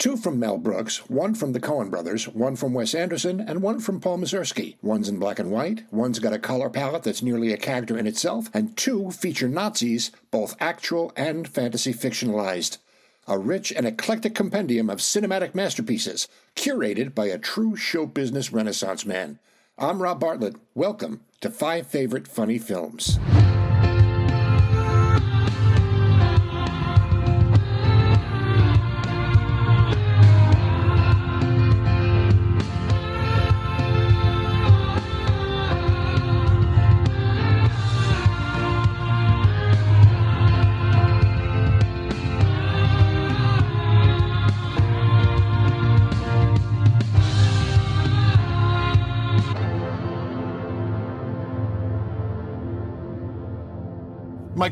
[0.00, 3.80] Two from Mel Brooks, one from the Coen brothers, one from Wes Anderson, and one
[3.80, 4.76] from Paul Mazursky.
[4.80, 8.06] One's in black and white, one's got a color palette that's nearly a character in
[8.06, 12.78] itself, and two feature Nazis, both actual and fantasy fictionalized.
[13.28, 19.04] A rich and eclectic compendium of cinematic masterpieces, curated by a true show business renaissance
[19.04, 19.38] man.
[19.76, 20.56] I'm Rob Bartlett.
[20.74, 23.18] Welcome to Five Favorite Funny Films.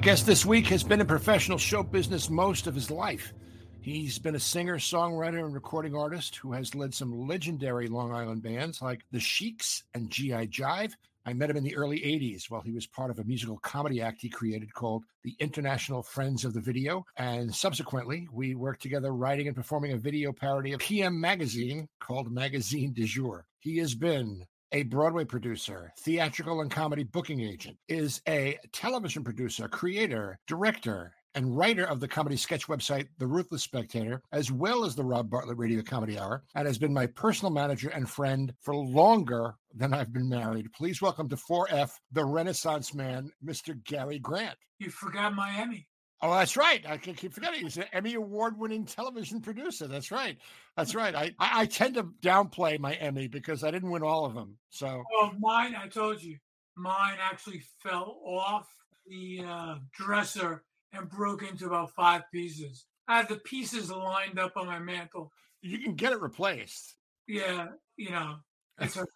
[0.08, 3.34] Guest this week has been in professional show business most of his life.
[3.82, 8.42] He's been a singer, songwriter, and recording artist who has led some legendary Long Island
[8.42, 10.46] bands like The Sheiks and G.I.
[10.46, 10.94] Jive.
[11.26, 14.00] I met him in the early 80s while he was part of a musical comedy
[14.00, 17.04] act he created called the International Friends of the Video.
[17.18, 22.32] And subsequently, we worked together writing and performing a video parody of PM Magazine called
[22.32, 23.44] Magazine du Jour.
[23.58, 29.68] He has been a Broadway producer, theatrical and comedy booking agent, is a television producer,
[29.68, 34.94] creator, director, and writer of the comedy sketch website The Ruthless Spectator, as well as
[34.94, 38.74] the Rob Bartlett Radio Comedy Hour, and has been my personal manager and friend for
[38.74, 40.72] longer than I've been married.
[40.72, 43.82] Please welcome to 4F, the Renaissance man, Mr.
[43.84, 44.56] Gary Grant.
[44.78, 45.86] You forgot Miami.
[46.20, 46.84] Oh, that's right.
[46.86, 47.62] I keep forgetting.
[47.62, 49.86] He's an Emmy award-winning television producer.
[49.86, 50.36] That's right.
[50.76, 51.14] That's right.
[51.14, 54.56] I, I, I tend to downplay my Emmy because I didn't win all of them.
[54.70, 55.76] So, oh, mine.
[55.76, 56.36] I told you,
[56.76, 58.68] mine actually fell off
[59.06, 62.86] the uh, dresser and broke into about five pieces.
[63.06, 65.32] I had the pieces lined up on my mantle.
[65.62, 66.96] You can get it replaced.
[67.28, 68.36] Yeah, you know,
[68.80, 69.08] it's okay.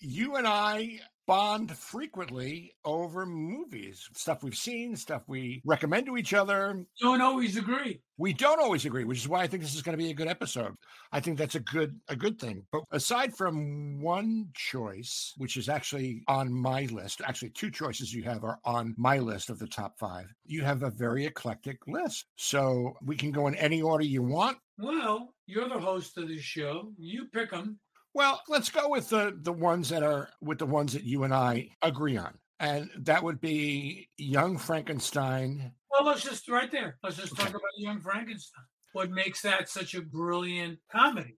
[0.00, 6.34] you and I bond frequently over movies, stuff we've seen, stuff we recommend to each
[6.34, 6.84] other.
[7.00, 8.00] Don't always agree.
[8.18, 10.14] We don't always agree, which is why I think this is going to be a
[10.14, 10.74] good episode.
[11.10, 12.64] I think that's a good a good thing.
[12.70, 18.22] But aside from one choice, which is actually on my list, actually two choices you
[18.24, 20.26] have are on my list of the top 5.
[20.44, 22.26] You have a very eclectic list.
[22.36, 24.58] So we can go in any order you want.
[24.78, 26.92] Well, you're the host of the show.
[26.98, 27.78] You pick them.
[28.14, 31.34] Well, let's go with the the ones that are with the ones that you and
[31.34, 32.34] I agree on.
[32.60, 35.72] And that would be Young Frankenstein.
[35.90, 36.96] Well, let's just right there.
[37.02, 38.64] Let's just talk about Young Frankenstein.
[38.92, 41.36] What makes that such a brilliant comedy?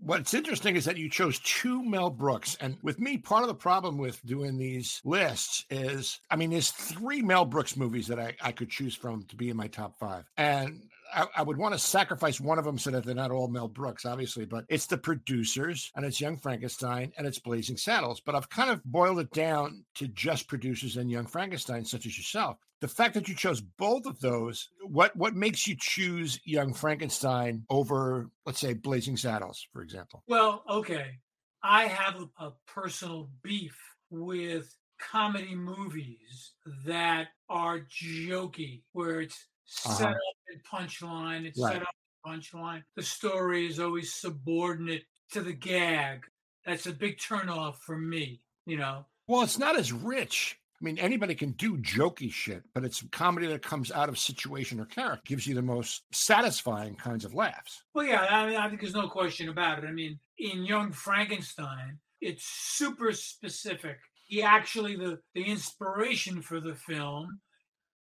[0.00, 2.56] What's interesting is that you chose two Mel Brooks.
[2.60, 6.70] And with me, part of the problem with doing these lists is I mean, there's
[6.70, 9.98] three Mel Brooks movies that I, I could choose from to be in my top
[9.98, 10.24] five.
[10.36, 10.82] And
[11.14, 13.68] I, I, would want to sacrifice one of them so that they're not all Mel
[13.68, 18.20] Brooks, obviously, but it's the producers and it's Young Frankenstein and it's Blazing Saddles.
[18.20, 22.16] But I've kind of boiled it down to just producers and Young Frankenstein, such as
[22.16, 22.58] yourself.
[22.80, 27.64] The fact that you chose both of those, what what makes you choose Young Frankenstein
[27.70, 30.22] over, let's say, Blazing Saddles, for example?
[30.26, 31.18] Well, okay.
[31.62, 33.78] I have a, a personal beef
[34.10, 36.52] with comedy movies
[36.84, 40.10] that are jokey, where it's set uh-huh.
[40.10, 40.16] up
[40.48, 41.44] and punchline.
[41.46, 41.74] It's right.
[41.74, 41.94] set up
[42.26, 42.82] punchline.
[42.96, 46.24] The story is always subordinate to the gag.
[46.66, 49.06] That's a big turnoff for me, you know.
[49.26, 50.58] Well, it's not as rich.
[50.80, 54.80] I mean, anybody can do jokey shit, but it's comedy that comes out of situation
[54.80, 57.84] or character, gives you the most satisfying kinds of laughs.
[57.94, 59.86] Well, yeah, I, mean, I think there's no question about it.
[59.86, 63.98] I mean, in Young Frankenstein, it's super specific.
[64.26, 67.40] He actually, the, the inspiration for the film,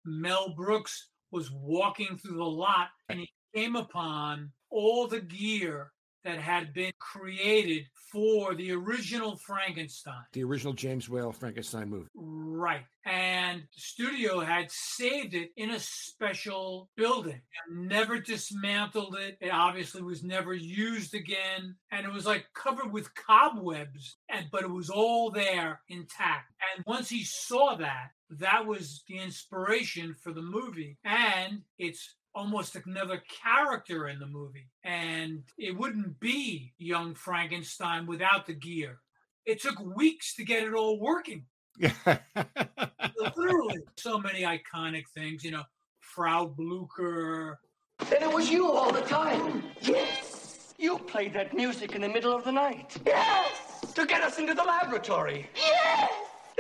[0.05, 5.91] Mel Brooks was walking through the lot and he came upon all the gear
[6.23, 10.25] that had been created for the original Frankenstein.
[10.33, 12.09] The original James Whale Frankenstein movie.
[12.15, 12.83] Right.
[13.05, 19.37] And the studio had saved it in a special building and never dismantled it.
[19.39, 21.75] It obviously was never used again.
[21.91, 26.51] And it was like covered with cobwebs, and but it was all there intact.
[26.75, 30.97] And once he saw that, that was the inspiration for the movie.
[31.03, 34.69] And it's almost another character in the movie.
[34.83, 38.99] And it wouldn't be young Frankenstein without the gear.
[39.45, 41.45] It took weeks to get it all working.
[41.79, 45.63] Literally, so many iconic things, you know,
[46.01, 47.59] Frau Blucher.
[47.99, 49.63] And it was you all the time.
[49.81, 50.73] Yes.
[50.77, 52.97] You played that music in the middle of the night.
[53.05, 53.93] Yes.
[53.95, 55.49] To get us into the laboratory.
[55.55, 56.11] Yes.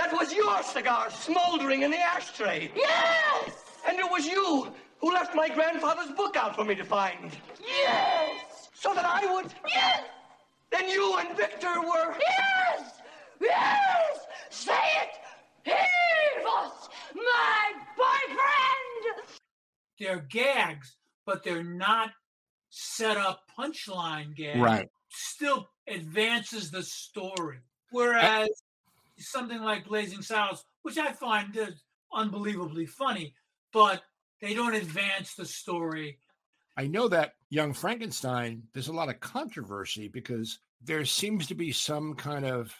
[0.09, 2.71] That was your cigar smoldering in the ashtray.
[2.73, 3.51] Yes!
[3.85, 7.35] And it was you who left my grandfather's book out for me to find.
[7.61, 8.69] Yes!
[8.73, 9.53] So that I would.
[9.67, 10.03] Yes!
[10.71, 12.15] Then you and Victor were.
[12.21, 13.01] Yes!
[13.41, 14.19] Yes!
[14.49, 15.09] Say it!
[15.65, 19.27] He was my boyfriend!
[19.99, 20.95] They're gags,
[21.25, 22.11] but they're not
[22.69, 24.57] set up punchline gags.
[24.57, 24.87] Right.
[25.09, 27.59] Still advances the story.
[27.91, 28.49] Whereas
[29.19, 31.83] something like Blazing Saddles, which I find is
[32.13, 33.33] unbelievably funny,
[33.73, 34.03] but
[34.41, 36.19] they don't advance the story.
[36.77, 41.71] I know that Young Frankenstein, there's a lot of controversy because there seems to be
[41.71, 42.71] some kind of,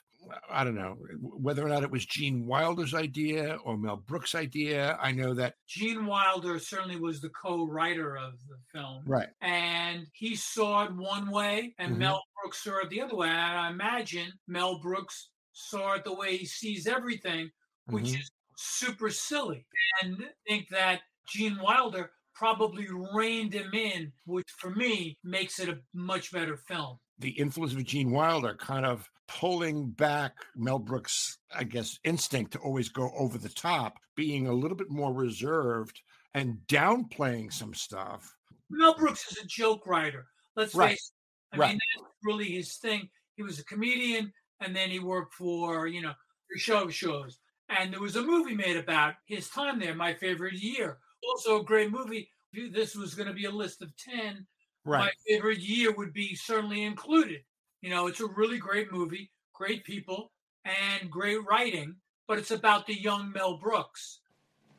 [0.51, 4.99] I don't know, whether or not it was Gene Wilder's idea or Mel Brooks' idea.
[5.01, 5.55] I know that.
[5.67, 9.03] Gene Wilder certainly was the co writer of the film.
[9.07, 9.29] Right.
[9.41, 11.99] And he saw it one way, and Mhm.
[11.99, 13.29] Mel Brooks saw it the other way.
[13.29, 17.51] And I imagine Mel Brooks saw it the way he sees everything,
[17.89, 18.19] which Mhm.
[18.19, 19.65] is super silly.
[20.01, 25.81] And think that Gene Wilder probably reined him in, which for me makes it a
[25.93, 26.99] much better film.
[27.19, 32.59] the influence of Gene Wilder kind of pulling back Mel Brooks, I guess, instinct to
[32.59, 35.99] always go over the top, being a little bit more reserved
[36.35, 38.37] and downplaying some stuff.
[38.69, 40.27] Mel Brooks is a joke writer.
[40.55, 40.91] Let's Right.
[40.91, 41.11] face
[41.53, 41.55] it.
[41.55, 41.69] I Right.
[41.69, 43.09] mean, that's really his thing.
[43.35, 46.13] He was a comedian and then he worked for, you know,
[46.51, 47.39] the show shows.
[47.69, 50.99] And there was a movie made about his time there, My Favorite Year.
[51.29, 52.29] Also a great movie.
[52.53, 54.45] This was going to be a list of 10.
[54.85, 54.99] Right.
[54.99, 57.41] My favorite year would be certainly included.
[57.81, 60.31] You know, it's a really great movie, great people,
[60.63, 61.95] and great writing,
[62.27, 64.21] but it's about the young Mel Brooks.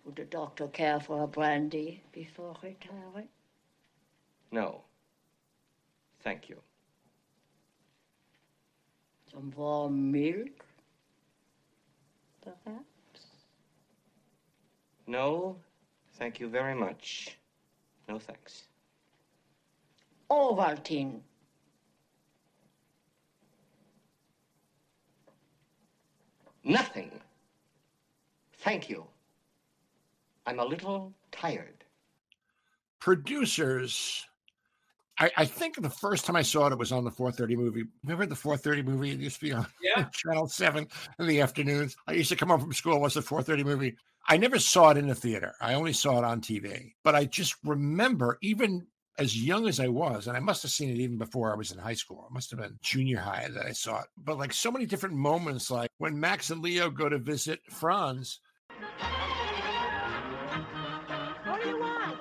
[0.05, 3.29] Would the doctor care for a brandy before retiring?
[4.51, 4.85] No.
[6.23, 6.63] Thank you.
[9.39, 10.65] Some warm milk?
[12.43, 13.21] Perhaps?
[15.07, 15.55] No,
[16.15, 17.39] thank you very much.
[18.09, 18.65] No thanks.
[20.29, 21.21] Ovaltine.
[26.65, 27.13] Nothing.
[28.65, 29.07] Thank you.
[30.47, 31.85] I'm a little tired.
[32.99, 34.27] Producers.
[35.21, 37.85] I, I think the first time I saw it, it was on the 430 movie.
[38.05, 39.11] Remember the 430 movie?
[39.11, 40.05] It used to be on Yeah.
[40.13, 40.87] Channel 7
[41.19, 41.97] in the afternoons.
[42.07, 43.97] I used to come home from school, watch the 430 movie.
[44.29, 45.55] I never saw it in the theater.
[45.61, 46.93] I only saw it on TV.
[47.03, 48.87] But I just remember, even
[49.19, 51.73] as young as I was, and I must have seen it even before I was
[51.73, 52.25] in high school.
[52.31, 54.07] It must have been junior high that I saw it.
[54.17, 58.39] But like so many different moments, like when Max and Leo go to visit Franz,
[61.45, 62.19] What do you want?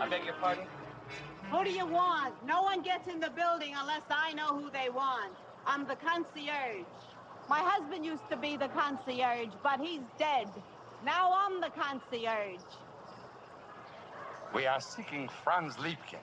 [0.00, 0.64] I beg your pardon?
[1.50, 2.44] Who do you want?
[2.44, 5.34] No one gets in the building unless I know who they want.
[5.64, 6.84] I'm the concierge.
[7.48, 10.48] My husband used to be the concierge, but he's dead.
[11.04, 12.60] Now I'm the concierge.
[14.54, 16.20] We are seeking Franz Liebkind.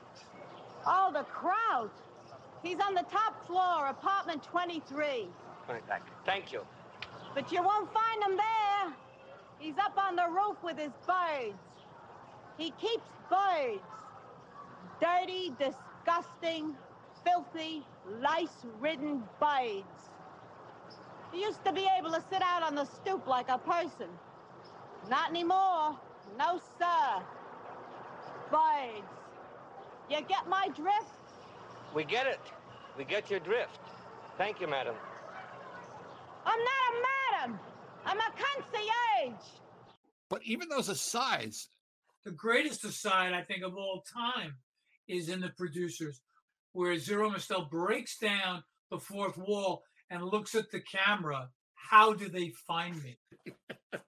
[0.85, 1.89] Oh, the crowd.
[2.61, 5.27] He's on the top floor, apartment 23.
[5.67, 6.13] Thank you.
[6.23, 6.67] Thank you.
[7.33, 8.93] But you won't find him there.
[9.59, 11.57] He's up on the roof with his birds.
[12.59, 13.81] He keeps birds.
[15.01, 16.75] Dirty, disgusting,
[17.23, 17.85] filthy,
[18.21, 20.09] lice-ridden birds.
[21.31, 24.07] He used to be able to sit out on the stoop like a person.
[25.09, 25.99] Not anymore.
[26.37, 27.23] No, sir.
[28.51, 29.05] Birds.
[30.09, 31.11] You get my drift?
[31.93, 32.39] We get it.
[32.97, 33.79] We get your drift.
[34.37, 34.95] Thank you, madam.
[36.45, 37.59] I'm not a madam.
[38.05, 39.43] I'm a concierge.
[40.29, 41.69] but even those asides,
[42.23, 44.55] the greatest aside I think of all time
[45.07, 46.21] is in the producers,
[46.73, 51.49] where Zero Mostel breaks down the fourth wall and looks at the camera.
[51.73, 53.17] How do they find me?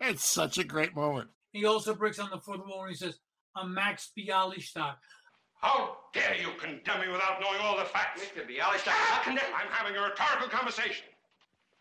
[0.00, 1.28] it's such a great moment.
[1.52, 3.18] He also breaks down the fourth wall and he says,
[3.54, 4.96] "I'm Max Bialystock."
[5.60, 8.22] How dare you condemn me without knowing all the facts?
[8.22, 8.46] Mr.
[8.46, 9.20] Bialystock, ah!
[9.22, 11.06] how can I'm having a rhetorical conversation.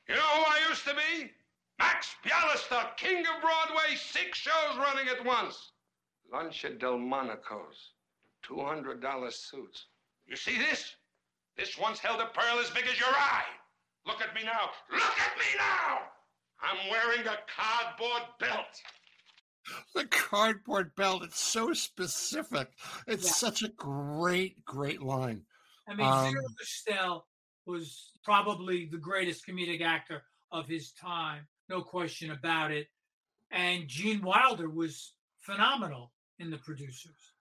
[0.08, 1.32] You know who I used to be?
[1.78, 5.72] Max Bialystock, king of Broadway, six shows running at once.
[6.32, 7.92] Lunch at Delmonico's,
[8.48, 9.88] $200 suits.
[10.28, 10.96] You see this?
[11.58, 13.46] This once held a pearl as big as your eye.
[14.06, 14.70] Look at me now.
[14.92, 16.00] Look at me now.
[16.62, 18.82] I'm wearing a cardboard belt.
[19.96, 22.70] The cardboard belt, it's so specific.
[23.08, 23.32] It's Yeah.
[23.32, 25.46] such a great, great line.
[25.88, 27.28] I mean, Um, Zero Mostel
[27.66, 32.92] was probably the greatest comedic actor of his time, no question about it.
[33.50, 37.34] And Gene Wilder was phenomenal in the producers.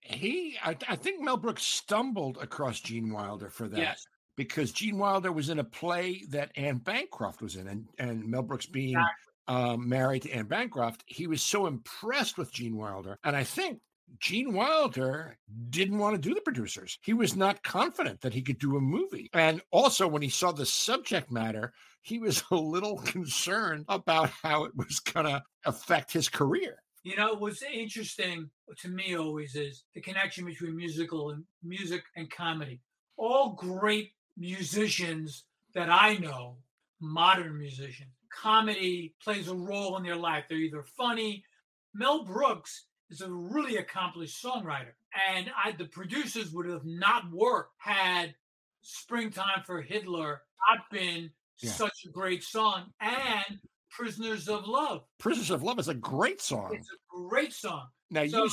[0.00, 3.78] He, I, I think Mel Brooks stumbled across Gene Wilder for that.
[3.78, 4.04] Yes.
[4.36, 8.42] Because Gene Wilder was in a play that Anne Bancroft was in, and, and Mel
[8.42, 9.12] Brooks being Exactly.
[9.48, 13.18] um, married to Anne Bancroft, he was so impressed with Gene Wilder.
[13.24, 13.78] And I think
[14.18, 15.36] Gene Wilder
[15.70, 16.98] didn't want to do the producers.
[17.02, 19.28] He was not confident that he could do a movie.
[19.34, 24.64] And also, when he saw the subject matter, he was a little concerned about how
[24.64, 26.82] it was going to affect his career.
[27.02, 32.30] You know, what's interesting to me always is the connection between musical and music and
[32.30, 32.80] comedy.
[33.16, 35.44] All great musicians
[35.74, 36.58] that I know,
[37.00, 40.44] modern musicians, comedy plays a role in their life.
[40.48, 41.44] They're either funny.
[41.92, 44.92] Mel Brooks is a really accomplished songwriter.
[45.30, 48.34] And I, the producers would have not worked had
[48.80, 51.70] Springtime for Hitler not been yeah.
[51.70, 53.58] such a great song and
[53.92, 55.04] Prisoners of Love.
[55.18, 56.70] Prisoners of Love is a great song.
[56.72, 57.86] It's a great song.
[58.10, 58.50] Now so, you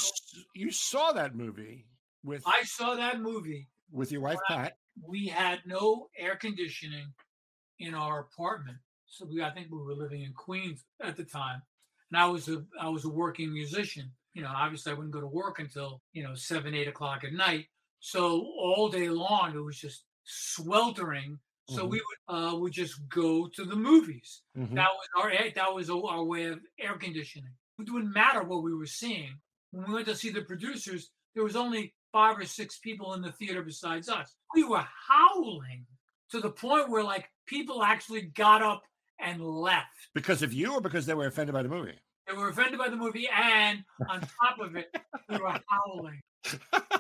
[0.54, 1.86] you saw that movie
[2.24, 4.78] with I saw that movie with your wife Pat.
[5.02, 7.14] We had no air conditioning
[7.80, 8.78] in our apartment.
[9.08, 11.62] So we I think we were living in Queens at the time.
[12.12, 14.12] And I was a I was a working musician.
[14.34, 17.34] You know, obviously I wouldn't go to work until, you know, seven, eight o'clock at
[17.34, 17.66] night.
[18.00, 21.90] So all day long it was just sweltering so mm-hmm.
[21.90, 24.42] we would uh, would just go to the movies.
[24.58, 24.76] Mm-hmm.
[24.76, 27.52] That was our that was our way of air conditioning.
[27.80, 29.40] It wouldn't matter what we were seeing.
[29.72, 33.22] When we went to see the producers, there was only five or six people in
[33.22, 34.36] the theater besides us.
[34.56, 35.86] We were howling
[36.32, 38.84] to the point where like people actually got up
[39.20, 42.00] and left because of you, or because they were offended by the movie.
[42.28, 44.96] They were offended by the movie, and on top of it,
[45.30, 46.22] we were howling.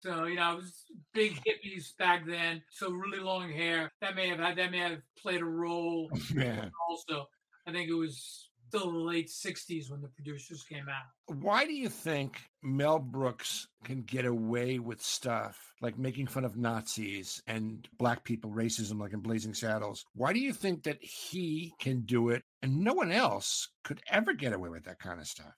[0.00, 0.84] So you know, it was
[1.18, 3.90] big hippies back then, so really long hair.
[4.00, 6.10] That may have had that may have played a role.
[6.18, 6.68] Oh, yeah.
[6.88, 7.26] Also,
[7.66, 11.36] I think it was still the late '60s when the producers came out.
[11.42, 16.56] Why do you think Mel Brooks can get away with stuff like making fun of
[16.56, 20.04] Nazis and black people, racism, like in Blazing Saddles?
[20.14, 24.34] Why do you think that he can do it and no one else could ever
[24.34, 25.54] get away with that kind of stuff?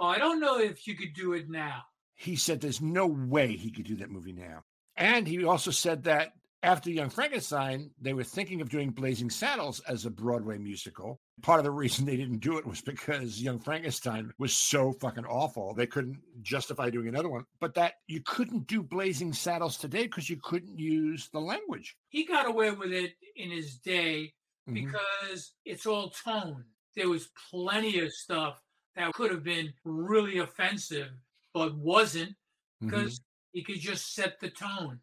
[0.00, 1.82] Well, I don't know if you could do it now
[2.16, 4.64] he said there's no way he could do that movie now.
[4.96, 6.32] And he also said that
[6.62, 11.20] after Young Frankenstein, they were thinking of doing Blazing Saddles as a Broadway musical.
[11.42, 15.26] Part of the reason they didn't do it was because Young Frankenstein was so fucking
[15.26, 15.74] awful.
[15.74, 17.44] They couldn't justify doing another one.
[17.60, 21.96] But that you couldn't do Blazing Saddles today because you couldn't use the language.
[22.08, 24.32] He got away with it in his day
[24.68, 24.74] mm-hmm.
[24.74, 25.72] because mm-hmm.
[25.72, 26.64] it's all tone.
[26.96, 28.60] There was plenty of stuff
[28.96, 31.10] that could have been really offensive
[31.56, 32.34] but wasn't
[32.82, 33.48] because mm-hmm.
[33.52, 35.00] he could just set the tone.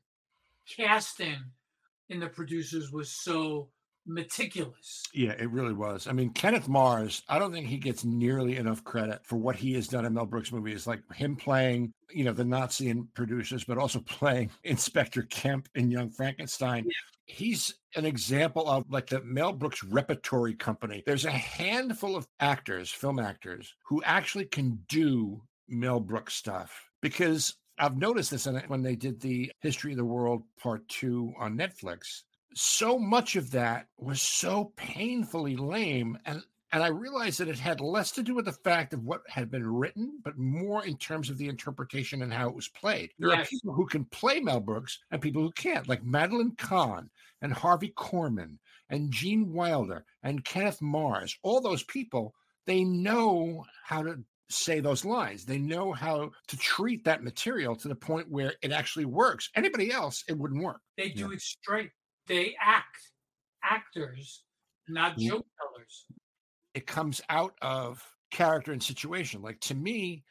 [0.78, 1.38] Casting
[2.10, 3.70] in the producers was so
[4.06, 5.02] meticulous.
[5.16, 6.06] Yeah, it really was.
[6.06, 9.74] I mean, Kenneth Mars, I don't think he gets nearly enough credit for what he
[9.74, 13.64] has done in Mel Brooks movies, like him playing, you know, the Nazi in producers,
[13.64, 16.84] but also playing Inspector Kemp in Young Frankenstein.
[16.86, 16.92] Yeah.
[17.26, 21.02] He's an example of like the Mel Brooks repertory company.
[21.04, 27.56] There's a handful of actors, film actors, who actually can do Mel Brooks stuff because
[27.78, 32.24] I've noticed this when they did the History of the World Part Two on Netflix.
[32.56, 36.18] So much of that was so painfully lame.
[36.26, 36.44] And
[36.74, 39.52] and I realized that it had less to do with the fact of what had
[39.52, 43.12] been written, but more in terms of the interpretation and how it was played.
[43.20, 43.46] There yes.
[43.46, 47.12] are people who can play Mel Brooks and people who can't, like Madeline Kahn
[47.44, 48.58] and Harvey Korman
[48.90, 51.38] and Gene Wilder and Kenneth Mars.
[51.44, 52.34] All those people,
[52.66, 55.46] they know how to say those lines.
[55.46, 59.50] They know how to treat that material to the point where it actually works.
[59.56, 60.82] Anybody else, it wouldn't work.
[60.98, 61.36] They do yeah.
[61.36, 61.92] it straight.
[62.28, 62.98] They act
[63.64, 64.44] actors,
[64.88, 65.32] not yeah.
[65.32, 66.06] joke tellers.
[66.74, 69.42] It comes out of character and situation.
[69.42, 70.24] Like to me,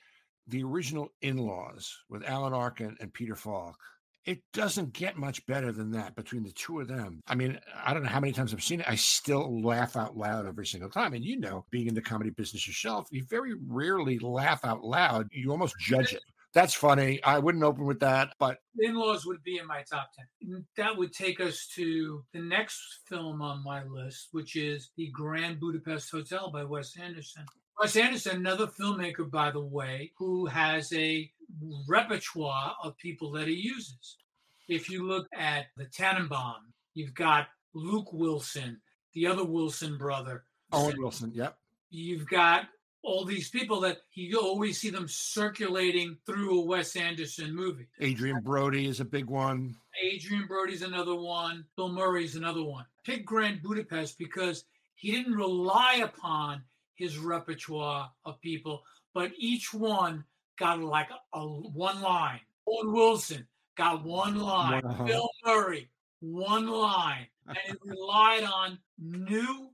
[0.49, 3.77] the original In Laws with Alan Arkin and Peter Falk
[4.25, 7.21] it doesn't get much better than that between the two of them.
[7.27, 8.89] I mean, I don't know how many times I've seen it.
[8.89, 11.15] I still laugh out loud every single time.
[11.15, 15.29] And you know, being in the comedy business yourself, you very rarely laugh out loud.
[15.33, 16.23] You almost judge it.
[16.55, 17.23] That's funny.
[17.25, 20.11] I wouldn't open with that, but in laws would be in my top
[20.43, 20.51] 10.
[20.51, 25.09] Mm, that would take us to the next film on my list, which is The
[25.09, 27.47] Grand Budapest Hotel by Wes Anderson.
[27.81, 31.31] Wes Anderson, another filmmaker, by the way, who has a
[31.87, 34.17] repertoire of people that he uses.
[34.69, 36.61] If you look at the Tenenbaum,
[36.95, 38.81] you've got Luke Wilson,
[39.15, 40.45] the other Wilson brother.
[40.73, 41.59] Owen Wilson, yep.
[41.91, 42.69] You've got
[43.03, 47.89] all these people that you always see them circulating through a Wes Anderson movie.
[48.01, 49.75] Adrien Brody is a big one.
[50.05, 51.65] Adrien Brody's another one.
[51.77, 52.87] Bill Murray's another one.
[53.05, 56.63] Pick Grand Budapest because he didn't rely upon
[56.95, 60.25] his repertoire of people, but each one
[60.63, 62.41] got like a, a one line.
[62.69, 64.85] Owen Wilson got one line.
[64.85, 65.05] Uh-huh.
[65.05, 65.89] Bill Murray,
[66.21, 67.27] one line.
[67.49, 69.71] And it relied on new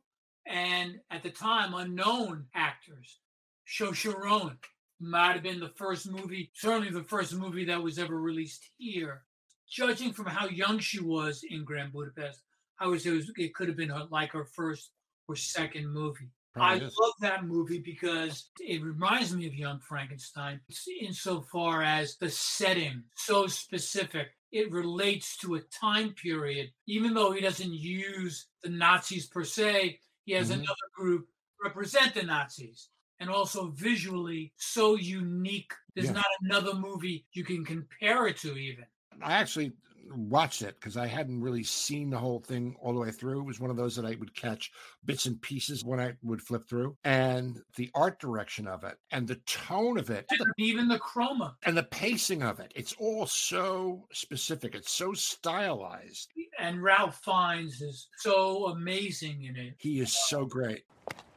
[0.46, 3.18] and at the time unknown actors.
[3.66, 4.58] Saoirse Ronan,
[5.00, 9.22] might have been the first movie, certainly the first movie that was ever released here.
[9.70, 12.42] Judging from how young she was in Grand Budapest,
[12.80, 14.90] I would say it, was, it could have been her, like her first
[15.28, 16.30] or second movie.
[16.60, 20.60] I love that movie because it reminds me of Young Frankenstein
[21.00, 24.28] insofar as the setting so specific.
[24.50, 30.00] It relates to a time period, even though he doesn't use the Nazis per se.
[30.24, 30.54] He has Mhm.
[30.54, 31.28] another group
[31.62, 32.88] represent the Nazis,
[33.18, 35.72] and also visually so unique.
[35.94, 36.12] There's Yeah.
[36.14, 38.86] not another movie you can compare it to, even.
[39.20, 39.72] I actually
[40.14, 43.40] watched it because I hadn't really seen the whole thing all the way through.
[43.40, 44.70] It was one of those that I would catch
[45.04, 46.96] bits and pieces when I would flip through.
[47.04, 51.54] And the art direction of it and the tone of it And even the chroma.
[51.64, 54.74] and the pacing of it, it's all so specific.
[54.74, 56.30] It's so stylized.
[56.58, 59.74] And Ralph Fiennes is so amazing in it.
[59.78, 60.82] He is so great.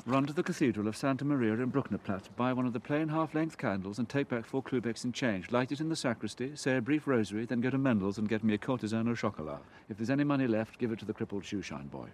[0.08, 3.60] Run to the Cathedral of Santa Maria in Brucknerplatz, buy one of the plain half-length
[3.60, 5.52] candles and take back four Klubecks in change.
[5.52, 8.44] Light it in the sacristy, say a brief rosary, then go to Mendel's and get
[8.44, 9.60] me a courtesan au chocolat.
[9.90, 12.08] If there's any money left, give it to the crippled shoeshine boy.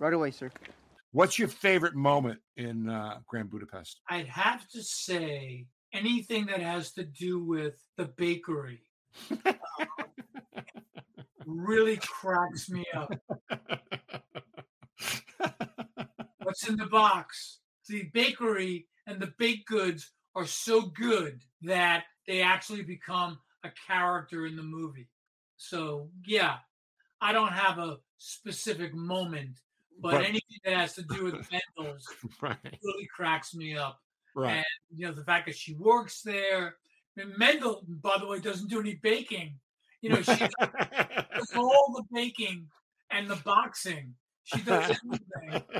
[0.00, 0.50] Right away, sir.
[1.12, 4.00] What's your favorite moment in uh, Grand Budapest?
[4.10, 8.82] I'd have to say anything that has to do with the bakery
[11.46, 13.14] really cracks me up.
[16.54, 17.58] What's in the box?
[17.88, 24.46] The bakery and the baked goods are so good that they actually become a character
[24.46, 25.08] in the movie.
[25.56, 26.58] So, yeah,
[27.20, 29.58] I don't have a specific moment,
[30.00, 31.34] but, But- anything that has to do with
[31.76, 32.06] Mendel's
[32.40, 33.98] right, really cracks me up.
[34.36, 34.58] right.
[34.58, 34.64] And
[34.96, 36.76] you know, the fact that she works there.
[37.16, 39.58] And Mendel, by the way, doesn't do any baking.
[40.02, 42.68] You know, she does all the baking
[43.10, 44.14] and the boxing.
[44.44, 45.62] She does everything.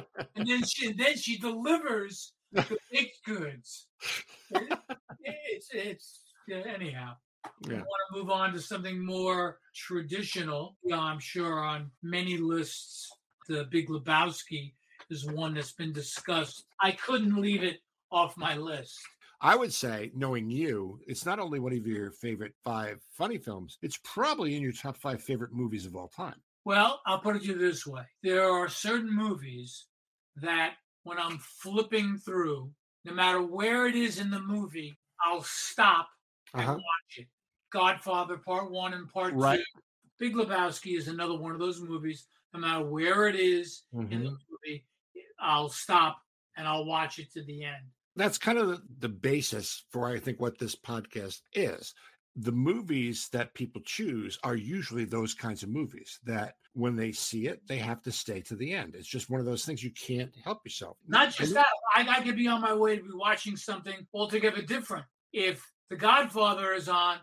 [0.44, 3.88] And then she and then she delivers the baked goods.
[4.50, 4.78] It-
[5.26, 6.20] it's it's
[6.52, 7.14] anyhow.
[7.66, 7.76] Yeah.
[7.78, 10.76] want to move on to something more traditional.
[10.84, 13.10] Yeah, I'm sure on many lists,
[13.48, 14.74] the Big Lebowski
[15.10, 16.64] is one that's been discussed.
[16.80, 18.98] I couldn't leave it off my list.
[19.40, 23.78] I would say, knowing you, it's not only one of your favorite five funny films,
[23.82, 26.40] it's probably in your top five favorite movies of all time.
[26.64, 29.86] Well, I'll put it to you this way there are certain movies
[30.36, 32.72] that when I'm flipping through,
[33.04, 36.08] no matter where it is in the movie, I'll stop
[36.54, 36.74] and Uh-huh.
[36.74, 37.28] watch it.
[37.70, 39.58] Godfather Part One and Part Right.
[39.58, 39.80] Two.
[40.18, 42.28] Big Lebowski is another one of those movies.
[42.52, 44.38] No matter where it is in the Mhm.
[44.48, 44.86] movie,
[45.40, 46.22] I'll stop
[46.56, 47.90] and I'll watch it to the end.
[48.16, 51.94] That's kind of the, the basis for, I think, what this podcast is.
[52.36, 57.46] The movies that people choose are usually those kinds of movies that when they see
[57.46, 58.96] it, they have to stay to the end.
[58.96, 60.96] It's just one of those things you can't help yourself.
[61.06, 63.56] Not I just know- that, I, I could be on my way to be watching
[63.56, 65.04] something altogether different.
[65.32, 67.18] If The Godfather is on,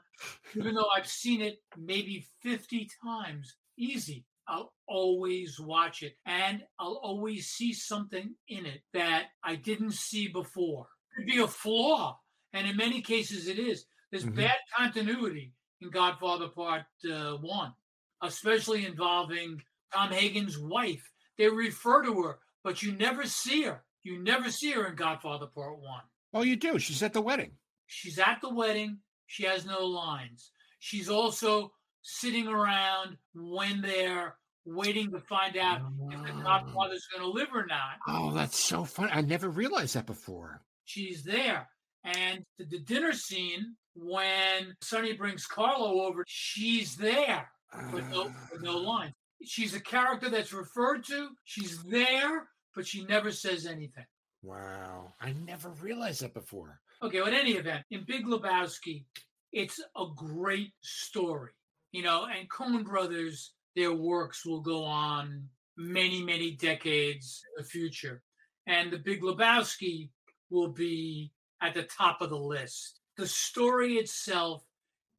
[0.55, 4.25] even though I've seen it maybe 50 times, easy.
[4.47, 10.27] I'll always watch it and I'll always see something in it that I didn't see
[10.27, 10.87] before.
[11.11, 12.19] It could be a flaw.
[12.53, 13.85] And in many cases, it is.
[14.11, 14.35] There's Mhm.
[14.35, 17.73] bad continuity in Godfather Part uh, 1,
[18.21, 21.03] especially involving Tom Hagen's wife.
[21.37, 23.83] They refer to her, but you never see her.
[24.03, 26.01] You never see her in Godfather Part 1.
[26.33, 26.77] Oh, you do.
[26.79, 27.57] She's at the wedding.
[27.87, 28.99] She's at the wedding.
[29.27, 30.51] She has no lines.
[30.79, 37.29] She's also sitting around when they're waiting to find out if the Godfather's going to
[37.29, 37.97] live or not.
[38.07, 39.11] Oh, that's so funny.
[39.11, 40.63] I never realized that before.
[40.85, 41.69] She's there.
[42.03, 47.49] And the, the dinner scene, when Sonny brings Carlo over, she's there
[47.93, 48.89] with no, with no ah.
[48.89, 49.13] lines.
[49.43, 51.29] She's a character that's referred to.
[51.43, 54.05] She's there, but she never says anything.
[54.43, 55.13] Wow.
[55.19, 56.79] I never realized that before.
[57.03, 59.05] Okay, well, in any event, in Big Lebowski,
[59.51, 61.51] it's a great story,
[61.91, 67.67] you know, and Coen Brothers, their works will go on many, many decades in the
[67.67, 68.21] future.
[68.67, 70.09] And the Big Lebowski
[70.49, 72.99] will be at the top of the list.
[73.17, 74.63] The story itself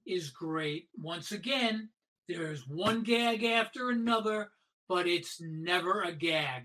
[0.06, 0.88] is great.
[0.96, 1.90] Once again,
[2.28, 4.50] there's one gag after another,
[4.88, 6.64] but it's never a gag.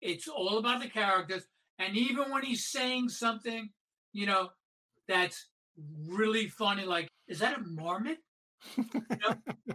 [0.00, 1.46] It's all about the characters.
[1.78, 3.70] And even when he's saying something,
[4.12, 4.50] you know,
[5.08, 5.46] that's
[6.06, 6.84] really funny.
[6.84, 8.18] Like, is that a marmot?
[8.76, 9.34] You know?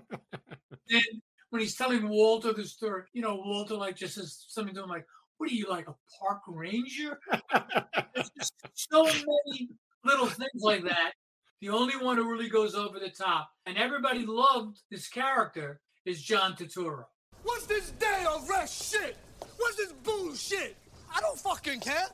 [0.90, 1.04] then
[1.50, 4.90] when he's telling Walter the story, you know, Walter like just says something to him
[4.90, 5.06] like,
[5.42, 7.20] "What are you like a park ranger?"
[8.14, 9.70] There's just so many
[10.06, 11.14] little things like that.
[11.62, 16.22] The only one who really goes over the top, and everybody loved this character, is
[16.22, 17.06] John Turturro.
[17.42, 19.18] What's this day of rest shit?
[19.58, 20.78] What's this bullshit?
[21.12, 22.10] I don't fucking care.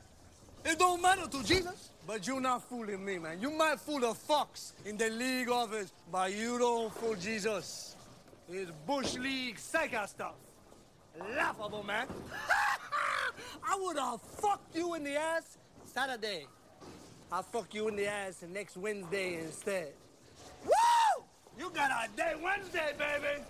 [0.64, 1.90] It don't matter to Jesus.
[2.06, 3.42] But you're not fooling me, man.
[3.42, 7.94] You might fool the fox in the league office, but you don't fool Jesus.
[8.48, 10.36] It's Bush League psycho stuff.
[11.36, 12.06] Laughable, man.
[13.68, 16.46] I would have fucked you in the ass Saturday.
[17.30, 19.92] I'll fuck you in the ass next Wednesday instead.
[20.64, 21.24] Woo!
[21.58, 23.42] You got a day Wednesday, baby.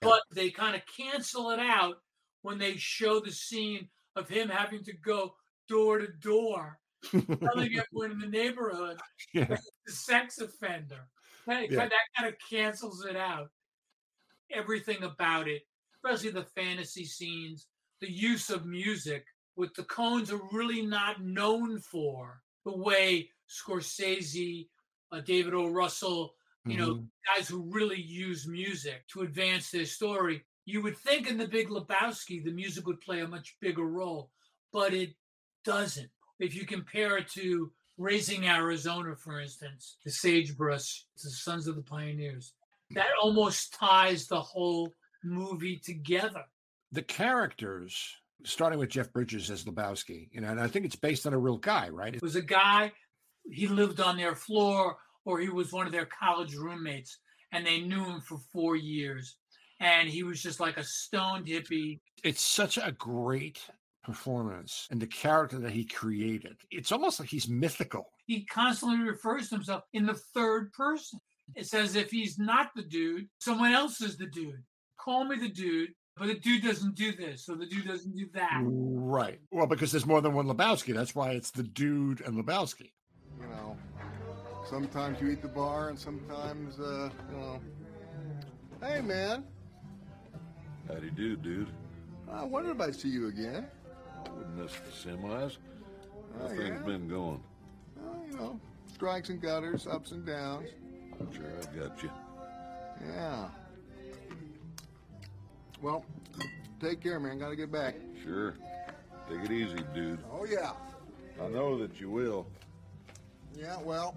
[0.00, 1.96] But they kind of cancel it out
[2.42, 5.34] when they show the scene of him having to go
[5.68, 6.78] door to door,
[7.10, 8.98] telling everyone in the neighborhood
[9.34, 9.44] Yeah.
[9.44, 11.08] that he's a sex offender.
[11.46, 11.88] That, Yeah.
[11.88, 13.48] that kind of cancels it out.
[14.50, 15.62] Everything about it,
[16.04, 17.66] especially the fantasy scenes,
[18.00, 24.68] the use of music, what the Coens are really not known for, the way Scorsese,
[25.10, 25.68] uh, David O.
[25.68, 26.34] Russell,
[26.64, 27.08] you know, Mhm.
[27.34, 30.44] guys who really use music to advance their story.
[30.66, 34.30] You would think in The Big Lebowski, the music would play a much bigger role,
[34.70, 35.16] but it
[35.64, 36.10] doesn't.
[36.38, 41.82] If you compare it to Raising Arizona, for instance, the Sagebrush, the Sons of the
[41.82, 42.54] Pioneers,
[42.90, 46.44] that almost ties the whole movie together.
[46.92, 51.26] the characters, starting with Jeff Bridges as Lebowski, you know, and I think it's based
[51.26, 52.14] on a real guy, right?
[52.14, 52.92] It was a guy,
[53.50, 57.18] he lived on their floor or he was one of their college roommates,
[57.52, 59.36] and they knew him for four years.
[59.80, 62.00] And he was just like a stoned hippie.
[62.24, 63.60] It's such a great
[64.02, 66.56] performance and the character that he created.
[66.70, 68.10] It's almost like he's mythical.
[68.26, 71.20] He constantly refers to himself in the third person.
[71.54, 74.62] It's as if he's not the dude, someone else is the dude.
[74.98, 78.26] Call me the dude, but the dude doesn't do this, so the dude doesn't do
[78.34, 78.60] that.
[78.64, 79.38] Right.
[79.50, 80.92] Well, because there's more than one Lebowski.
[80.94, 82.90] That's why it's the dude and Lebowski.
[83.40, 83.76] You know,
[84.68, 87.60] sometimes you eat the bar, and sometimes, uh, you know.
[88.82, 89.44] Hey, man.
[90.88, 91.68] Howdy do, dude.
[92.30, 93.66] I wondered if I'd see you again.
[94.26, 95.56] I wouldn't miss the semis.
[96.38, 96.78] How Oh, things yeah?
[96.84, 97.42] been going?
[97.96, 98.60] Well, you know,
[98.92, 100.68] strikes and gutters, ups and downs.
[101.32, 102.10] Sure, I got you.
[103.06, 103.48] Yeah.
[105.80, 106.04] Well,
[106.80, 107.38] take care, man.
[107.38, 107.94] Gotta get back.
[108.22, 108.54] Sure.
[109.28, 110.18] Take it easy, dude.
[110.32, 110.72] Oh, yeah.
[111.42, 112.46] I know that you will.
[113.54, 114.16] Yeah, well,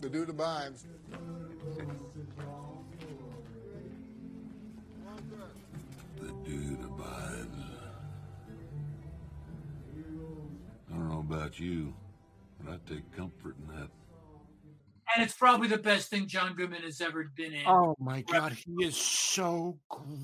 [0.00, 0.84] the dude abides.
[6.16, 7.56] The dude abides.
[10.90, 11.94] I don't know about you,
[12.62, 13.90] but I take comfort in that.
[15.16, 17.66] And it's probably the best thing John Goodman has ever been in.
[17.66, 19.78] Oh my God, he is so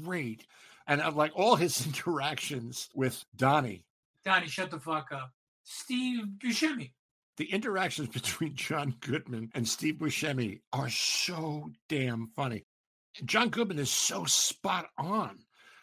[0.05, 0.45] great.
[0.87, 3.87] And uh, like all his interactions with Donnie,
[4.23, 5.31] Donnie, shut the fuck up.
[5.65, 6.93] Steve Buscemi.
[7.39, 12.67] the interactions between John Goodman and Steve Buscemi are so damn funny.
[13.25, 15.39] John Goodman is so spot on.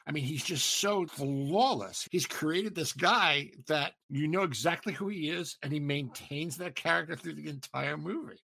[0.06, 2.08] I mean, he's just so flawless.
[2.12, 6.76] He's created this guy that you know exactly who he is, and he maintains that
[6.76, 8.40] character through the entire movie.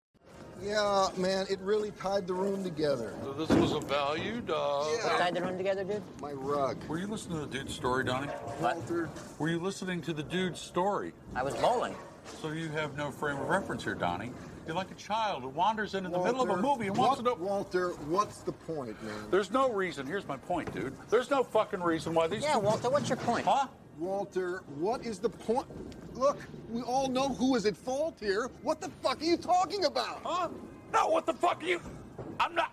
[0.62, 3.12] Yeah, man, it really tied the room together.
[3.22, 4.50] So this was a valued.
[4.50, 4.84] Uh,
[5.18, 6.02] Tied the room together, dude?
[6.20, 6.76] My rug.
[6.88, 8.28] Were you listening to the dude's story, Donnie?
[8.60, 9.08] Walter.
[9.38, 11.12] Were you listening to the dude's story?
[11.34, 11.94] I was bowling.
[12.40, 14.32] So you have no frame of reference here, Donnie.
[14.66, 17.20] You're like a child who wanders in in the middle of a movie and wants
[17.20, 17.46] what- to know.
[17.46, 19.14] Walter, what's the point, man?
[19.30, 20.06] There's no reason.
[20.06, 20.94] Here's my point, dude.
[21.10, 22.42] There's no fucking reason why these.
[22.42, 23.44] Yeah, two- Walter, what's your point?
[23.44, 23.66] Huh?
[23.98, 25.66] Walter, what is the point?
[26.14, 26.38] Look,
[26.70, 28.50] we all know who is at fault here.
[28.62, 30.20] What the fuck are you talking about?
[30.24, 30.48] Huh?
[30.92, 31.80] No, what the fuck are you?
[32.40, 32.72] I'm not.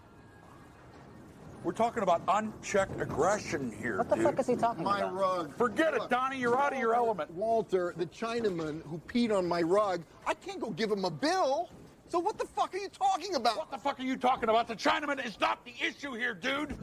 [1.63, 4.25] We're talking about unchecked aggression here, What the dude.
[4.25, 5.13] fuck is he talking My about?
[5.13, 5.57] My rug.
[5.57, 6.39] Forget Look, it, Donnie.
[6.39, 7.29] You're out of your element.
[7.31, 11.69] Walter, the Chinaman who peed on my rug, I can't go give him a bill.
[12.09, 13.57] So what the fuck are you talking about?
[13.57, 14.67] What the fuck are you talking about?
[14.67, 16.75] The Chinaman is not the issue here, dude.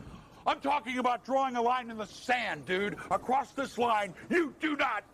[0.49, 2.97] I'm talking about drawing a line in the sand, dude.
[3.11, 5.05] Across this line, you do not.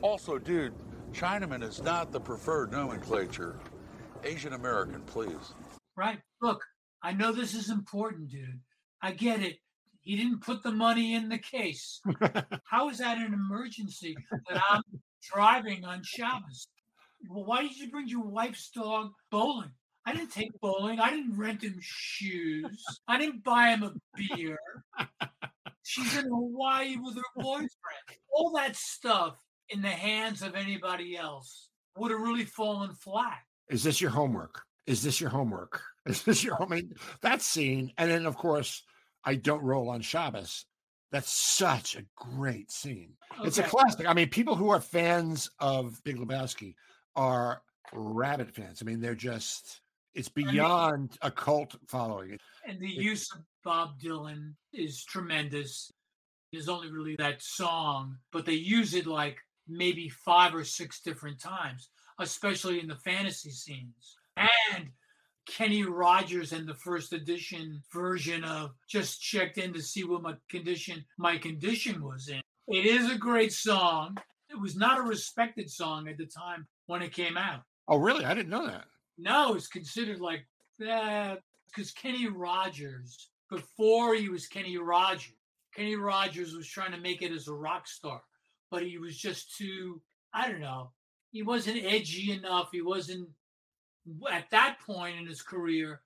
[0.00, 0.74] Also, dude,
[1.12, 3.58] Chinaman is not the preferred nomenclature.
[4.22, 5.54] Asian American, please.
[5.96, 6.20] Right.
[6.40, 6.62] Look,
[7.02, 8.60] I know this is important, dude.
[9.02, 9.58] I get it.
[10.02, 12.00] He didn't put the money in the case.
[12.70, 14.16] How is that an emergency
[14.48, 14.82] that I'm
[15.20, 16.68] driving on Shabbos?
[17.28, 19.72] Well, why did you bring your wife's dog bowling?
[20.06, 21.00] I didn't take bowling.
[21.00, 22.84] I didn't rent him shoes.
[23.08, 24.58] I didn't buy him a beer.
[25.82, 27.68] She's in Hawaii with her boyfriend.
[28.32, 29.36] All that stuff
[29.68, 33.38] in the hands of anybody else would have really fallen flat.
[33.68, 34.62] Is this your homework?
[34.86, 35.82] Is this your homework?
[36.06, 37.92] Is this your I mean, that scene?
[37.98, 38.84] And then, of course,
[39.24, 40.66] I don't roll on Shabbos.
[41.10, 43.14] That's such a great scene.
[43.42, 44.06] It's a classic.
[44.06, 46.74] I mean, people who are fans of Big Lebowski
[47.16, 48.82] are rabbit fans.
[48.82, 49.80] I mean, they're just,
[50.16, 52.38] it's beyond a cult following.
[52.66, 55.92] And the use of Bob Dylan is tremendous.
[56.52, 59.36] There's only really that song, but they use it like
[59.68, 61.88] maybe five or six different times.
[62.18, 64.16] especially in the fantasy scenes.
[64.36, 64.88] And
[65.46, 70.34] Kenny Rogers and the first edition version of just checked in to see what my
[70.50, 72.40] condition my condition was in.
[72.68, 74.16] It is a great song.
[74.50, 77.62] It was not a respected song at the time when it came out.
[77.88, 78.24] Oh, really?
[78.24, 78.86] I didn't know that.
[79.18, 80.46] No, it's considered like
[80.78, 85.32] that because Kenny Rogers, before he was Kenny Rogers,
[85.74, 88.22] Kenny Rogers was trying to make it as a rock star,
[88.70, 90.00] but he was just too,
[90.32, 90.92] I don't know,
[91.32, 92.70] he wasn't edgy enough.
[92.72, 93.28] He wasn't,
[94.30, 96.02] at that point in his career,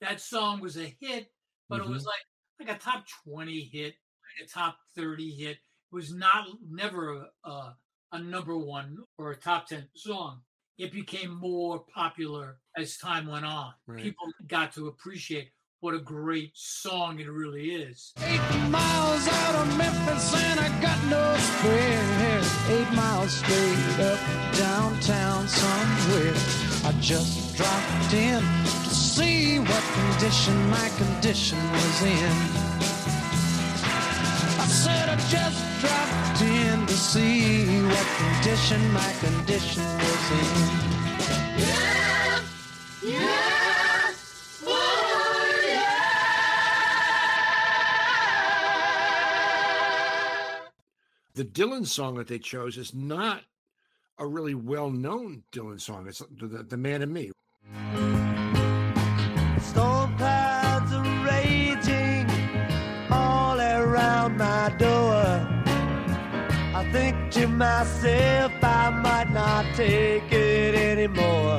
[0.00, 1.32] that song was a hit,
[1.68, 2.06] but it was Mhm.
[2.06, 2.26] like
[2.60, 3.96] like a top 20 hit,
[4.38, 5.56] like a top 30 hit.
[5.56, 7.76] It was not never a, a,
[8.12, 10.44] a number one or a top 10 song.
[10.76, 13.72] It became more popular as time went on.
[13.86, 14.02] Right.
[14.02, 18.12] People got to appreciate what a great song it really is.
[18.24, 22.68] Eight miles out of Memphis and I got no friends.
[22.70, 24.18] Eight miles straight up
[24.56, 26.34] downtown somewhere.
[26.84, 32.32] I just dropped in to see what condition my condition was in.
[34.58, 40.46] I said I just dropped in to see what condition my condition was in.
[41.58, 42.40] Yeah,
[43.02, 44.14] yeah,
[44.64, 45.00] oh
[51.34, 53.42] The Dylan song that they chose is not
[54.18, 56.06] a really well-known Dylan song.
[56.06, 57.32] It's the, the Man in Me.
[59.60, 60.33] Storm clouds
[67.34, 71.58] to myself, I might not take it anymore.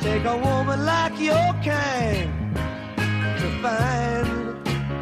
[0.00, 2.54] Take a woman like your kind
[3.40, 4.26] to find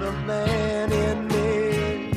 [0.00, 2.12] the man in me.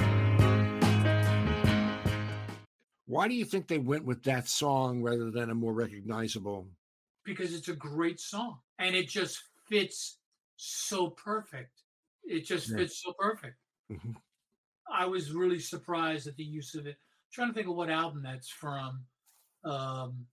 [3.07, 6.67] Why do you think they went with that song rather than a more recognizable?
[7.25, 10.17] because it's a great song and it just fits
[10.57, 11.71] so perfect.
[12.25, 12.79] It just Yeah.
[12.79, 13.57] fits so perfect.
[13.89, 14.17] Mhm.
[14.91, 16.97] I was really surprised at the use of it.
[17.33, 19.03] Trying to think of what album that's from,
[19.65, 20.25] um,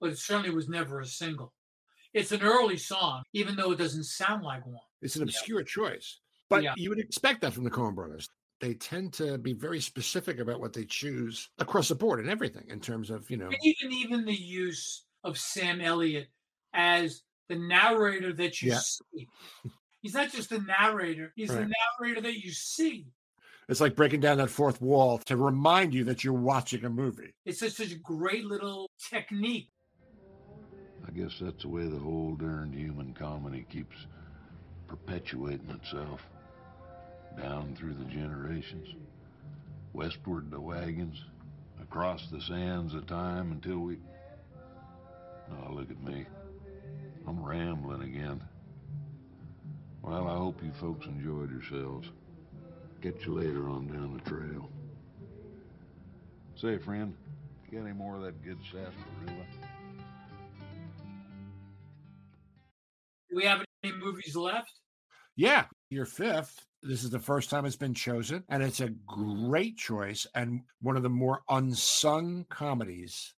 [0.00, 1.52] but it certainly was never a single.
[2.12, 4.76] It's an early song, even though it doesn't sound like one.
[5.00, 6.74] It's an obscure choice, but Yeah.
[6.76, 8.28] you would expect that from the Coen Brothers.
[8.60, 12.64] They tend to be very specific about what they choose across the board and everything
[12.68, 13.46] in terms of you know.
[13.48, 16.28] And even even the use of Sam Elliott
[16.72, 18.78] as the narrator that you Yeah.
[18.78, 19.28] see.
[20.00, 23.06] He's not just the narrator; he's the narrator that you see.
[23.68, 27.32] It's like breaking down that fourth wall to remind you that you're watching a movie.
[27.44, 29.70] It's just such a great little technique.
[31.06, 33.96] I guess that's the way the whole darned human comedy keeps
[34.86, 36.20] perpetuating itself
[37.36, 38.88] down through the generations,
[39.92, 41.24] westward the wagons,
[41.80, 43.98] across the sands of time until we.
[45.50, 46.24] Oh, look at me.
[47.26, 48.42] I'm rambling again.
[50.02, 52.08] Well, I hope you folks enjoyed yourselves.
[53.02, 54.70] Catch you later on down the trail.
[56.54, 57.16] Say, friend,
[57.68, 59.44] you got any more of that good sarsaparilla?
[63.28, 64.70] Do we have any movies left?
[65.34, 66.64] Yeah, your fifth.
[66.84, 70.96] This is the first time it's been chosen, and it's a great choice and one
[70.96, 73.34] of the more unsung comedies.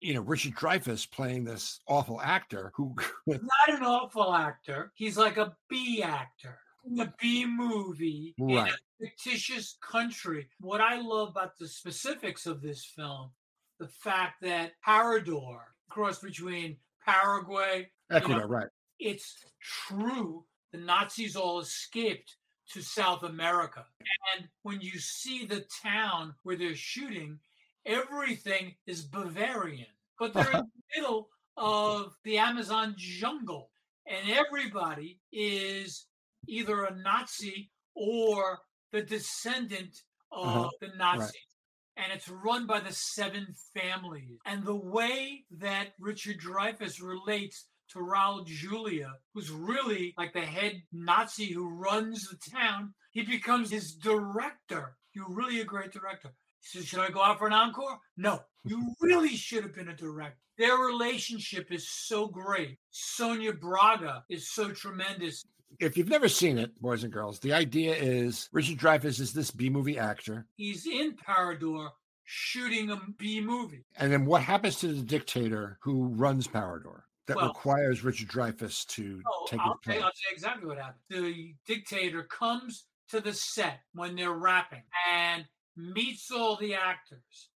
[0.00, 4.92] You know, Richard Dreyfuss playing this awful actor who He's not an awful actor.
[4.94, 8.72] He's like a B actor in a B movie Right.
[9.00, 10.48] Fictitious country.
[10.60, 13.30] What I love about the specifics of this film,
[13.78, 15.58] the fact that Parador,
[15.90, 18.68] cross between Paraguay, you know, Ecuador, right?
[18.98, 22.36] it's true the Nazis all escaped
[22.72, 23.84] to South America.
[24.36, 27.38] And when you see the town where they're shooting,
[27.84, 29.86] everything is Bavarian,
[30.18, 30.52] but they're in
[30.96, 33.70] the middle of the Amazon jungle,
[34.06, 36.06] and everybody is
[36.48, 38.58] either a Nazi or
[38.96, 39.94] the descendant
[40.32, 40.70] of Uh-huh.
[40.80, 41.32] the Nazis.
[41.98, 44.38] And it's run by the seven families.
[44.44, 50.82] And the way that Richard Dreyfuss relates to Raul Julia, who's really like the head
[50.92, 54.96] Nazi who runs the town, he becomes his director.
[55.14, 56.32] You're really a great director.
[56.60, 57.98] He says, Should I go out for an encore?
[58.16, 60.36] No, you really should have been a director.
[60.58, 62.78] Their relationship is so great.
[62.90, 65.44] Sonia Braga is so tremendous.
[65.78, 69.50] If you've never seen it, boys and girls, the idea is Richard Dreyfuss is this
[69.50, 71.90] B movie actor, He's in Parador
[72.24, 73.84] shooting a B movie.
[73.96, 78.86] and then what happens to the dictator who runs Parador that Well- requires Richard Dreyfuss
[78.88, 79.78] to Oh, take I'll?
[79.86, 81.00] I'll you exactly what happened.
[81.10, 87.50] The dictator comes to the set when they're rapping and meets all the actors.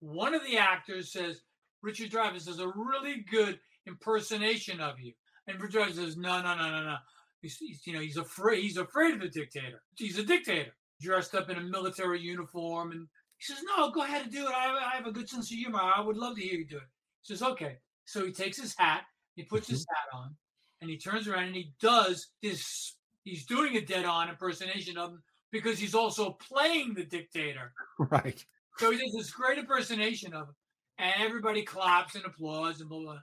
[0.00, 1.40] One of the actors says,
[1.82, 5.12] Richard Dreyfuss does a really good impersonation of you.
[5.46, 6.96] And Richard Dreyfuss says, no, no, no, no, no.
[7.44, 8.62] He's, he's, you know, he's afraid.
[8.62, 9.82] He's afraid of the dictator.
[9.96, 14.22] He's a dictator, dressed up in a military uniform, and he says, "No, go ahead
[14.22, 14.54] and do it.
[14.54, 15.78] I, I have a good sense of humor.
[15.78, 16.82] I would love to hear you do it."
[17.22, 17.76] He says, "Okay."
[18.06, 19.02] So he takes his hat,
[19.34, 20.18] he puts his mm-hmm.
[20.18, 20.36] hat on,
[20.80, 22.96] and he turns around and he does this.
[23.24, 27.72] He's doing a dead-on impersonation of him because he's also playing the dictator.
[27.98, 28.44] Right.
[28.78, 30.54] So he does this great impersonation of him,
[30.98, 33.18] and everybody claps and applauds and blah blah.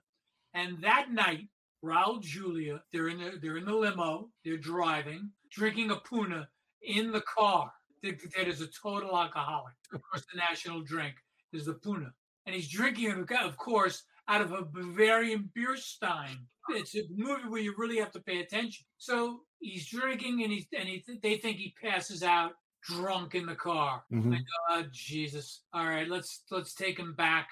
[0.53, 1.49] And that night,
[1.83, 6.47] Raul Julia, they're in the they're in the limo, they're driving, drinking a puna
[6.81, 7.71] in the car.
[8.03, 9.73] The dictator's a total alcoholic.
[9.93, 11.15] Of course, the national drink
[11.53, 12.13] is the puna,
[12.45, 16.47] and he's drinking it, of course, out of a Bavarian beer stein.
[16.69, 18.85] It's a movie where you really have to pay attention.
[18.97, 23.55] So he's drinking, and he's and he they think he passes out drunk in the
[23.55, 24.03] car.
[24.11, 24.33] Mhm.
[24.33, 25.63] I go, oh, Jesus!
[25.73, 27.49] All right, let's let's take him back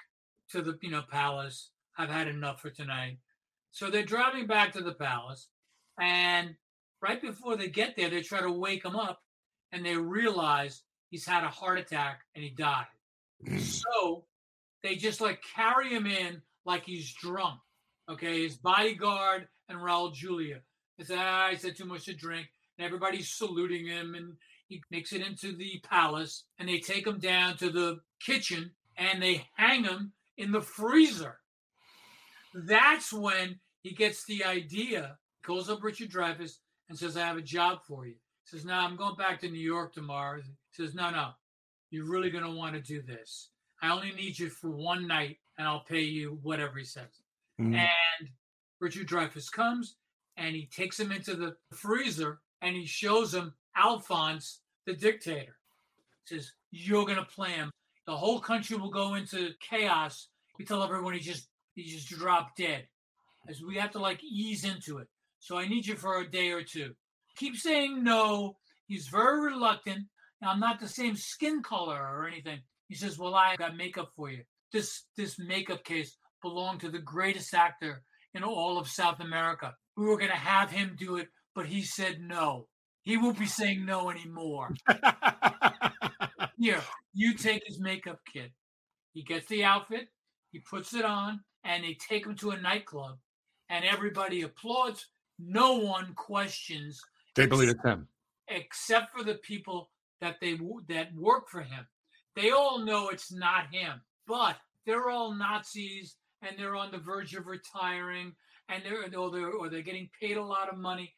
[0.50, 1.70] to the you know palace.
[1.98, 3.18] I've had enough for tonight.
[3.72, 5.48] So they're driving back to the palace,
[5.98, 6.56] and
[7.00, 9.22] right before they get there, they try to wake him up,
[9.72, 12.86] and they realize he's had a heart attack and he died.
[13.58, 14.24] so
[14.82, 17.60] they just like carry him in like he's drunk.
[18.10, 20.60] Okay, his bodyguard and Raul Julia.
[20.98, 24.34] They said, ah, I said too much to drink, and everybody's saluting him, and
[24.68, 29.22] he makes it into the palace, and they take him down to the kitchen, and
[29.22, 31.39] they hang him in the freezer.
[32.54, 36.58] That's when he gets the idea, He calls up Richard Dreyfuss
[36.88, 38.14] and says, I have a job for you.
[38.14, 40.40] He says, No, I'm going back to New York tomorrow.
[40.40, 41.30] He says, No, no,
[41.90, 43.50] you're really going to want to do this.
[43.82, 47.22] I only need you for one night and I'll pay you whatever he says.
[47.60, 47.74] Mhm.
[47.76, 48.28] And
[48.80, 49.96] Richard Dreyfuss comes
[50.36, 55.56] and he takes him into the freezer and he shows him Alphonse, the dictator.
[56.26, 57.70] He says, You're going to play him.
[58.06, 60.28] The whole country will go into chaos.
[60.58, 62.86] We tell everyone he just he just dropped dead.
[63.48, 65.08] As we have to like ease into it.
[65.38, 66.92] So I need you for a day or two.
[67.36, 68.56] Keep saying no.
[68.86, 70.06] He's very reluctant.
[70.42, 72.60] Now, I'm not the same skin color or anything.
[72.88, 74.42] He says, Well, I got makeup for you.
[74.72, 78.02] This this makeup case belonged to the greatest actor
[78.34, 79.74] in all of South America.
[79.96, 82.66] We were gonna have him do it, but he said no.
[83.02, 84.74] He won't be saying no anymore.
[86.58, 86.82] Here,
[87.14, 88.52] you take his makeup kit.
[89.12, 90.08] He gets the outfit,
[90.52, 93.18] he puts it on, and they take him to a nightclub,
[93.68, 95.06] and everybody applauds.
[95.38, 97.00] No one questions
[97.34, 98.08] They believe it's him.
[98.48, 101.86] except for the people that they that work for him.
[102.36, 107.34] They all know it's not him, but they're all Nazis and they're on the verge
[107.34, 108.34] of retiring,
[108.68, 111.14] and they're or they're or they're getting paid a lot of money.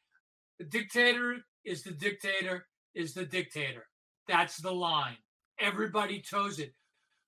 [0.58, 3.86] The dictator is the dictator is the dictator.
[4.28, 5.16] That's the line.
[5.58, 6.74] Everybody toes it.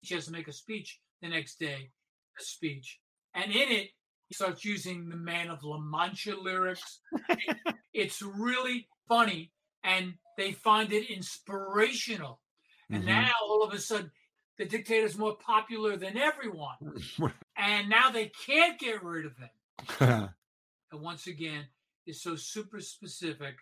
[0.03, 1.91] She has to make a speech the next day,
[2.39, 3.01] a speech,
[3.35, 3.91] and in it
[4.29, 7.01] he starts using the Man of La Mancha lyrics.
[7.93, 12.41] it's really funny, and they find it inspirational.
[12.91, 13.07] And Mhm.
[13.07, 14.11] now all of a sudden,
[14.57, 16.77] the dictator's more popular than everyone.
[17.57, 20.29] and now they can't get rid of him.
[20.93, 21.67] And once again,
[22.07, 23.57] it's so super specific.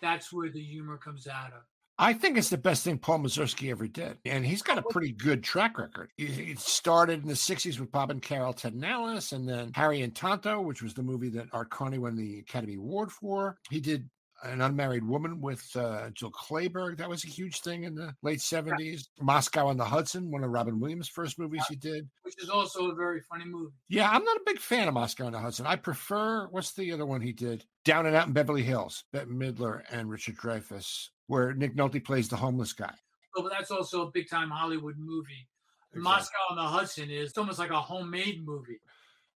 [0.00, 1.62] That's where the humor comes out of.
[1.98, 4.18] I think it's the best thing Paul Mazursky ever did.
[4.24, 6.10] And he's got a pretty good track record.
[6.16, 10.02] He- started in the 60s with Bob and Carol, Ted and Alice, and then Harry
[10.02, 13.58] and Tonto, which was the movie that Art Carney won the Academy Award for.
[13.70, 14.08] He did
[14.44, 16.98] An Unmarried Woman with uh, Jill Clayburgh.
[16.98, 19.08] That was a huge thing in the late 70s.
[19.20, 22.08] Moscow on the Hudson, one of Robin Williams' first movies he did.
[22.22, 23.72] Which is also a very funny movie.
[23.88, 25.66] Yeah, I'm not a big fan of Moscow on the Hudson.
[25.66, 27.64] I prefer what's the other one he did?
[27.84, 29.04] Down and Out in Beverly Hills.
[29.12, 32.94] Bette Midler and Richard Dreyfuss, where Nick Nolte plays the homeless guy.
[33.36, 35.48] Oh, but that's also a big time Hollywood movie.
[35.94, 38.80] Moscow on the Hudson is almost like a homemade movie.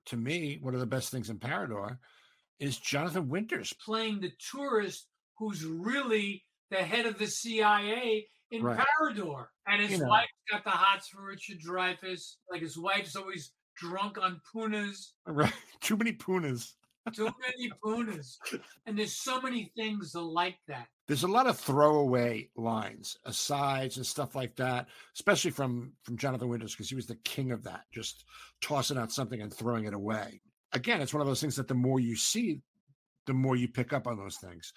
[0.07, 1.97] To me, one of the best things in Parador
[2.59, 3.73] is Jonathan Winters.
[3.85, 8.77] Playing the tourist who's really the head of the CIA in Right.
[8.99, 9.47] Parador.
[9.67, 10.07] And his You know.
[10.09, 12.35] wife's got the hots for Richard Dreyfuss.
[12.49, 15.13] Like his wife's always drunk on punas.
[15.25, 15.53] Right.
[15.81, 16.75] Too many punas.
[17.13, 18.39] Too many punas.
[18.87, 20.87] And there's so many things like that.
[21.07, 26.47] There's a lot of throwaway lines, asides, and stuff like that, especially from from Jonathan
[26.49, 28.23] Winters because he was the king of that, just
[28.61, 30.41] tossing out something and throwing it away.
[30.75, 32.59] Again, it's one of those things that the more you see,
[33.25, 34.73] the more you pick up on those things.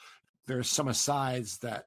[0.46, 1.84] There are some asides that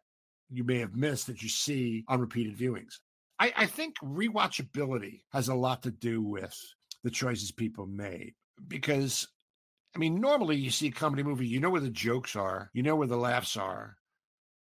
[0.51, 2.99] you may have missed that you see on repeated viewings.
[3.39, 6.55] I, I think rewatchability has a lot to do with
[7.03, 8.35] the choices people made
[8.67, 9.27] because
[9.95, 12.83] I mean, normally you see a comedy movie, you know where the jokes are, you
[12.83, 13.97] know where the laughs are,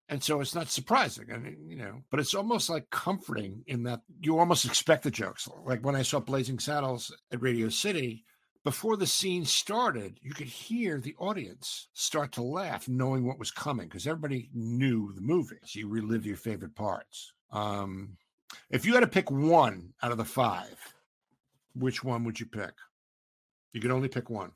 [0.08, 1.26] And so it's not surprising.
[1.32, 5.10] I mean, you know, but it's almost like comforting in that you almost expect the
[5.10, 5.48] jokes.
[5.64, 8.24] Like when I saw Blazing Saddles at Radio City,
[8.68, 13.50] before the scene started, you could hear the audience start to laugh, knowing what was
[13.50, 15.56] coming, because everybody knew the movie.
[15.64, 17.32] So you relive your favorite parts.
[17.50, 18.18] Um,
[18.68, 20.76] if you had to pick one out of the five,
[21.76, 22.74] which one would you pick?
[23.72, 24.50] You could only pick one.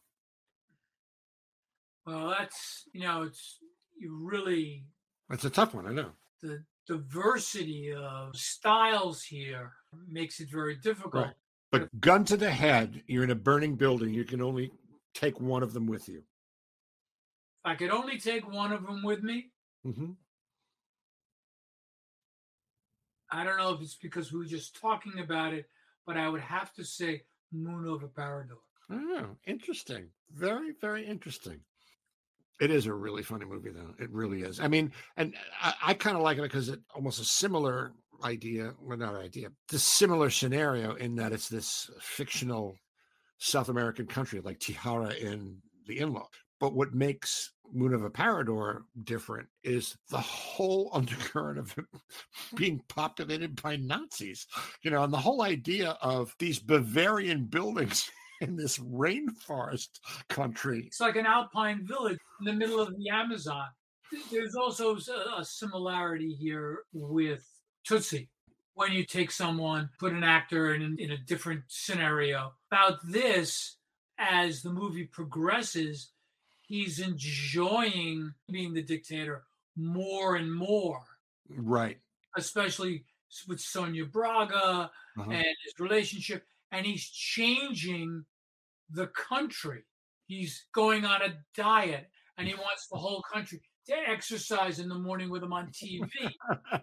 [2.04, 3.60] Well, that's you know, it's
[3.98, 4.84] you really
[5.30, 6.10] That's a tough one, I know.
[6.42, 9.72] the diversity of styles here
[10.06, 11.28] makes it very difficult.
[11.28, 11.34] Right.
[11.72, 14.12] But gun to the head, you're in a burning building.
[14.12, 14.70] You can only
[15.14, 16.22] take one of them with you.
[17.64, 19.50] I could only take one of them with me,
[19.84, 20.12] hmm
[23.34, 25.66] I don't know if it's because we were just talking about it,
[26.06, 28.58] but I would have to say Moon over Parador.
[28.90, 30.08] Oh, interesting.
[30.30, 31.60] Very, very interesting.
[32.60, 33.94] It is a really funny movie, though.
[33.98, 34.60] It really is.
[34.60, 37.92] I mean, and I, I kind of like it because it almost a similar
[38.24, 42.76] idea, well, not idea, the similar scenario in that it's this fictional
[43.38, 46.28] South American country like Tijada in The In Law.
[46.60, 51.74] But what makes Moon over Parador different is the whole undercurrent of
[52.54, 54.46] being populated by Nazis.
[54.82, 58.08] You know, and the whole idea of these Bavarian buildings
[58.40, 59.88] in this rainforest
[60.28, 60.84] country.
[60.86, 63.66] It's like an alpine village in the middle of the Amazon.
[64.30, 67.44] There's also a similarity here with
[67.84, 68.28] Tootsie.
[68.74, 72.54] When you take someone, put an actor in, in a different scenario.
[72.70, 73.76] About this,
[74.18, 76.10] as the movie progresses,
[76.62, 79.44] he's enjoying being the dictator
[79.76, 81.02] more and more,
[81.48, 81.98] Right.
[82.36, 83.04] especially
[83.46, 85.30] with Sonia Braga Uh-huh.
[85.30, 86.46] and his relationship.
[86.70, 88.24] And he's changing
[88.88, 89.84] the country.
[90.26, 94.98] He's going on a diet and he wants the whole country to exercise in the
[94.98, 96.08] morning with him on TV.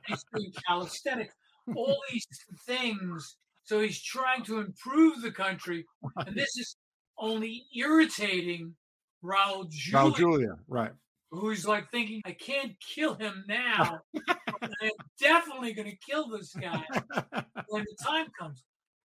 [0.06, 1.34] he's doing calisthenics,
[1.76, 2.28] all these
[2.66, 3.38] things.
[3.64, 5.86] So he's trying to improve the country.
[6.18, 6.76] And this is
[7.18, 8.76] only irritating
[9.24, 10.91] Raul Julia, Raul Julia, right.
[11.32, 14.00] who's like thinking, I can't kill him now.
[14.28, 16.84] I'm definitely going to kill this guy
[17.68, 18.64] when the time comes.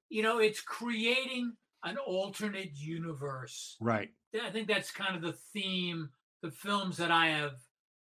[0.08, 3.76] You know, it's creating an alternate universe.
[3.80, 4.10] Right.
[4.42, 6.08] I think that's kind of the theme,
[6.42, 7.52] the films that I have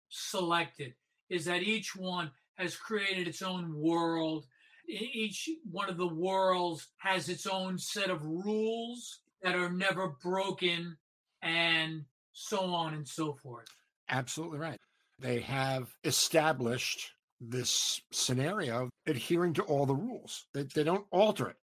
[0.10, 0.93] selected,
[1.30, 4.45] is that each one has created its own world.
[4.88, 10.97] Each one of the worlds has its own set of rules that are never broken,
[11.41, 12.03] and
[12.34, 13.68] so on and so forth.
[14.10, 14.80] Absolutely right.
[15.20, 20.47] They have established this scenario adhering to all the rules.
[20.53, 21.55] They, they don't alter it.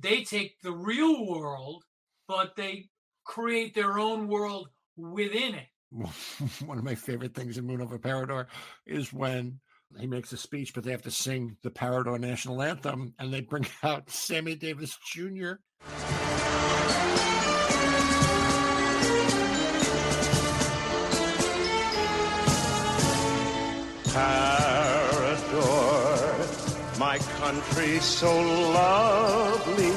[0.00, 1.84] They take the real world,
[2.28, 2.90] but they
[3.24, 5.66] create their own world within it.
[6.66, 8.48] One of my favorite things in Moon over Parador
[8.84, 9.60] is when
[9.98, 13.42] he makes a speech, but they have to sing the Parador national anthem, and they
[13.42, 15.52] bring out Sammy Davis Jr.
[24.12, 25.38] Parador,
[26.98, 28.40] my country so
[28.72, 29.92] lovely.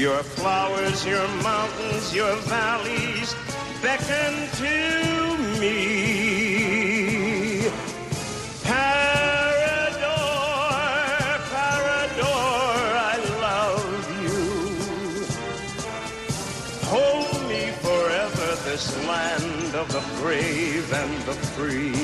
[0.00, 3.34] Your flowers, your mountains, your valleys
[3.82, 5.78] beckon to me.
[8.62, 10.10] Parador,
[11.50, 14.42] Parador, I love you.
[16.88, 21.94] Hold me forever, this land of the brave and the free.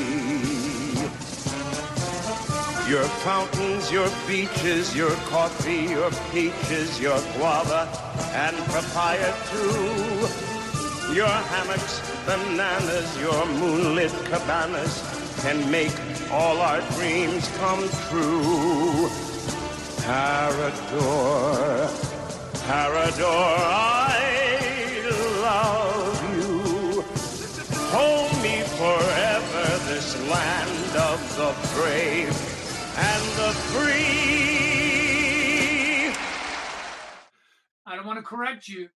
[2.91, 7.89] Your fountains, your beaches, your coffee, your peaches, your guava,
[8.33, 10.56] and papaya too.
[11.17, 14.95] Your hammocks, bananas, your moonlit cabanas
[15.41, 15.97] can make
[16.31, 19.09] all our dreams come true.
[20.05, 21.89] Parador,
[22.69, 23.57] Parador,
[24.05, 24.21] I
[25.41, 27.03] love you.
[27.97, 31.51] Hold me forever, this land of the
[31.81, 32.37] brave
[32.99, 34.67] and the free.
[37.87, 38.91] I don't want to correct you.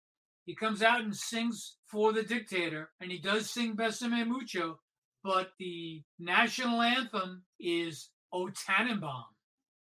[0.48, 4.80] He comes out and sings for the dictator, and he does sing Besame Mucho,
[5.22, 9.26] but the national anthem is O Tannenbaum.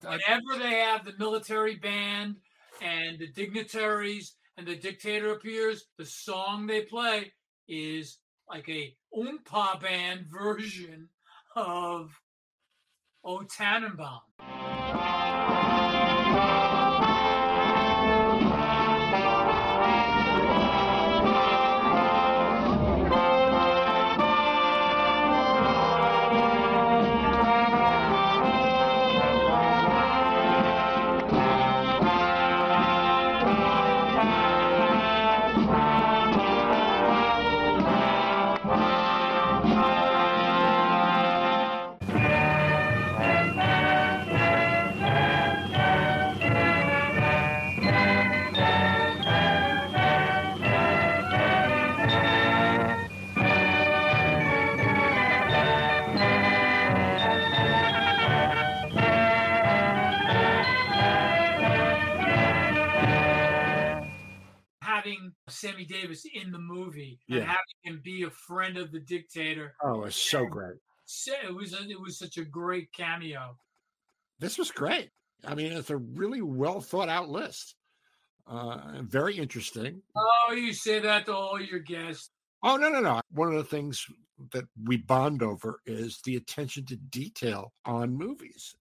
[0.02, 2.36] Whenever they have the military band
[2.80, 7.32] and the dignitaries and the dictator appears, the song they play
[7.66, 11.08] is like a Oompa band version
[11.56, 12.12] of
[13.24, 14.20] O Tannenbaum.
[65.62, 67.38] Sammy Davis in the movie Yeah.
[67.42, 69.74] and having him be a friend of the dictator.
[69.82, 70.78] Oh, it's so great.
[71.04, 73.56] So It was it was such a great cameo.
[74.40, 75.10] This was great.
[75.44, 77.76] I mean, it's a really well thought out list.
[78.46, 80.02] Uh, very interesting.
[80.16, 82.30] Oh, you say that to all your guests.
[82.64, 83.20] Oh no, no, no.
[83.30, 84.04] One of the things
[84.52, 88.74] that we bond over is the attention to detail on movies.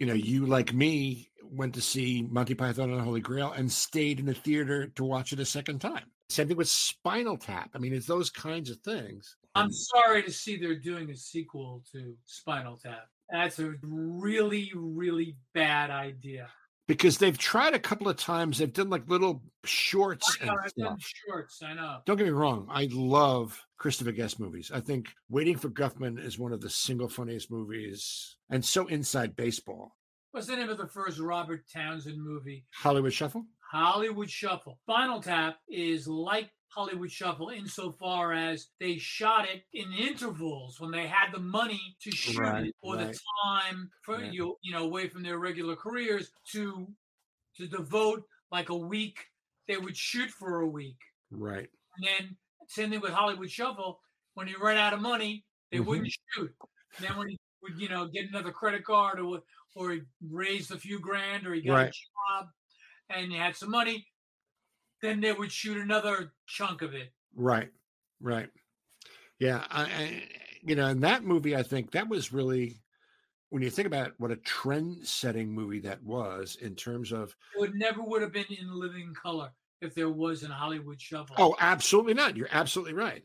[0.00, 3.70] You know, you like me went to see Monty Python and the Holy Grail and
[3.70, 6.04] stayed in the theater to watch it a second time.
[6.30, 7.70] Same thing with Spinal Tap.
[7.74, 9.36] I mean, it's those kinds of things.
[9.54, 13.08] I'm sorry to see they're doing a sequel to Spinal Tap.
[13.30, 16.48] That's a really, really bad idea.
[16.90, 18.58] Because they've tried a couple of times.
[18.58, 21.62] They've done like little shorts I and know, I've done shorts.
[21.62, 21.98] I know.
[22.04, 22.66] Don't get me wrong.
[22.68, 24.72] I love Christopher Guest movies.
[24.74, 29.36] I think Waiting for Guffman is one of the single funniest movies and so inside
[29.36, 29.94] baseball.
[30.32, 32.64] What's the name of the first Robert Townsend movie?
[32.74, 33.46] Hollywood Shuffle?
[33.70, 34.80] Hollywood Shuffle.
[34.82, 41.06] Spinal Tap is like Hollywood Shuffle insofar as they shot it in intervals when they
[41.06, 43.08] had the money to shoot Right, it or right.
[43.12, 44.30] the time for Yeah.
[44.30, 46.86] you you know away from their regular careers to
[47.56, 49.26] to devote like a week.
[49.66, 50.98] They would shoot for a week.
[51.30, 51.68] Right.
[51.96, 52.36] And then
[52.68, 54.00] same thing with Hollywood Shuffle.
[54.34, 55.84] When he ran out of money, they Mhm.
[55.86, 56.54] wouldn't shoot.
[56.96, 59.42] And then when he would, you know, get another credit card or
[59.76, 62.48] or he raised a few grand or he got a job
[63.08, 64.08] and he had some money,
[65.02, 67.12] then they would shoot another chunk of it.
[67.34, 67.70] Right.
[68.20, 68.48] Right.
[69.38, 69.64] Yeah.
[69.70, 70.22] I, I,
[70.62, 72.80] you know, in that movie, I think that was really,
[73.48, 77.34] when you think about it, what a trend setting movie that was in terms of,
[77.56, 81.36] It would never would have been in living color if there was an Hollywood Shuffle.
[81.38, 82.36] oh, absolutely not.
[82.36, 83.24] You're absolutely right.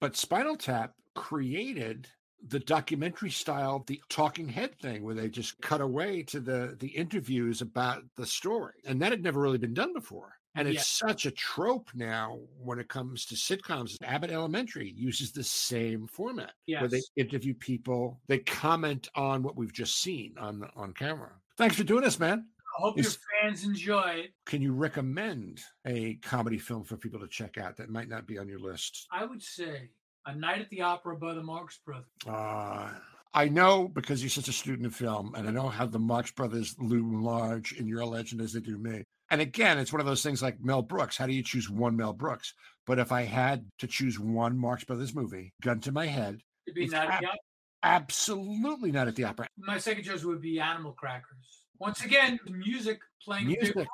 [0.00, 2.08] But Spinal Tap created
[2.46, 6.88] the documentary style, the talking head thing, where they just cut away to the the
[6.88, 10.32] interviews about the story, and that had never really been done before.
[10.60, 13.96] And it's such a trope now when it comes to sitcoms.
[14.02, 19.72] Abbott Elementary uses the same format, where they interview people, they comment on what we've
[19.72, 21.30] just seen on on camera.
[21.56, 22.46] Thanks for doing this, man.
[22.78, 24.30] I hope Is- your fans enjoy it.
[24.46, 28.38] Can you recommend a comedy film for people to check out that might not be
[28.38, 29.06] on your list?
[29.10, 29.90] I would say
[30.26, 32.06] A Night at the Opera by the Marx Brothers.
[32.26, 32.90] Uh,
[33.32, 36.30] I know because you're such a student of film, and I know how the Marx
[36.32, 39.04] Brothers loom large in your legend as they do me.
[39.30, 41.16] And again, it's one of those things like Mel Brooks.
[41.16, 42.52] How do you choose one Mel Brooks?
[42.86, 46.74] But if I had to choose one Marx Brothers movie, gun to my head, It'd
[46.74, 47.38] be at ab- the Opera.
[47.84, 49.46] absolutely not at the opera.
[49.58, 51.62] My second choice would be Animal Crackers.
[51.78, 53.76] Once again, music playing a big Music.
[53.76, 53.86] role.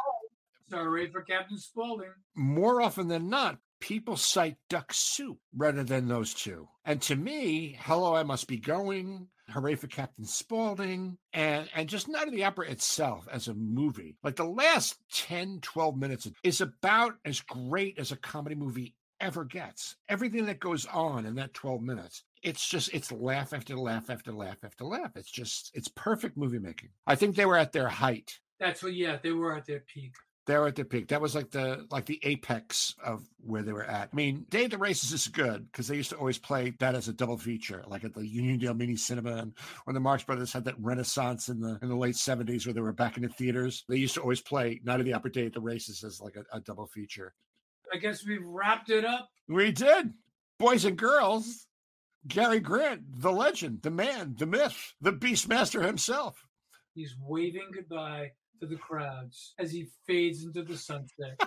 [0.73, 2.11] Hooray for Captain Spaulding.
[2.35, 6.69] More often than not, people cite Duck Soup rather than those two.
[6.85, 12.09] And to me, Hello, I Must Be Going, Hooray for Captain Spaulding, and, and just
[12.09, 14.17] Night of the Opera itself as a movie.
[14.23, 19.45] Like the last 10, 12 minutes is about as great as a comedy movie ever
[19.45, 19.97] gets.
[20.09, 22.25] Everything that goes on in that 12 minutes.
[22.43, 25.13] It's just it's laugh after laugh after laugh after laugh.
[25.17, 26.91] It's just it's perfect movie making.
[27.07, 28.39] I think they were at their height.
[28.59, 30.15] That's what, yeah, they were at their peak.
[30.47, 31.09] They were at their peak.
[31.09, 34.11] That was like the like the apex of where they were at.
[34.13, 36.95] I mean, Day of the Races is good because they used to always play that
[36.95, 39.53] as a double feature, like at the Uniondale Mini Cinema, and
[39.85, 42.81] when the Marx Brothers had that renaissance in the in the late seventies where they
[42.81, 43.85] were back in the theaters.
[43.89, 46.37] They used to always play Night of the Opera Day at the Races as like
[46.37, 47.35] a, a double feature.
[47.93, 49.29] I guess we've wrapped it up.
[49.49, 50.13] We did,
[50.59, 51.67] boys and girls.
[52.29, 56.45] Gary Grant, the legend, the man, the myth, the Beastmaster himself.
[56.93, 61.41] He's waving goodbye to the crowds as he fades into the sunset.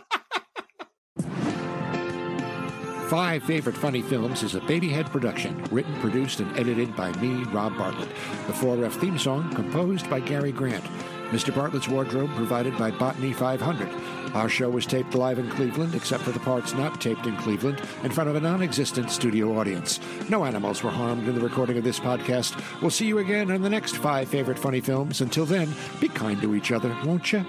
[3.10, 7.76] Five Favorite Funny Films is a Babyhead production, written, produced, and edited by me, Rob
[7.76, 8.10] Bartlett.
[8.46, 10.86] The 4F theme song composed by Gary Grant.
[11.30, 11.54] Mr.
[11.54, 13.90] Bartlett's wardrobe provided by Botany 500.
[14.36, 17.82] Our show was taped live in Cleveland, except for the parts not taped in Cleveland,
[18.04, 20.00] in front of a non existent studio audience.
[20.30, 22.62] No animals were harmed in the recording of this podcast.
[22.82, 25.22] We'll see you again on the next Five Favorite Funny Films.
[25.22, 27.44] Until then, be kind to each other, won't you?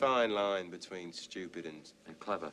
[0.00, 2.50] Fine line between stupid and, and clever.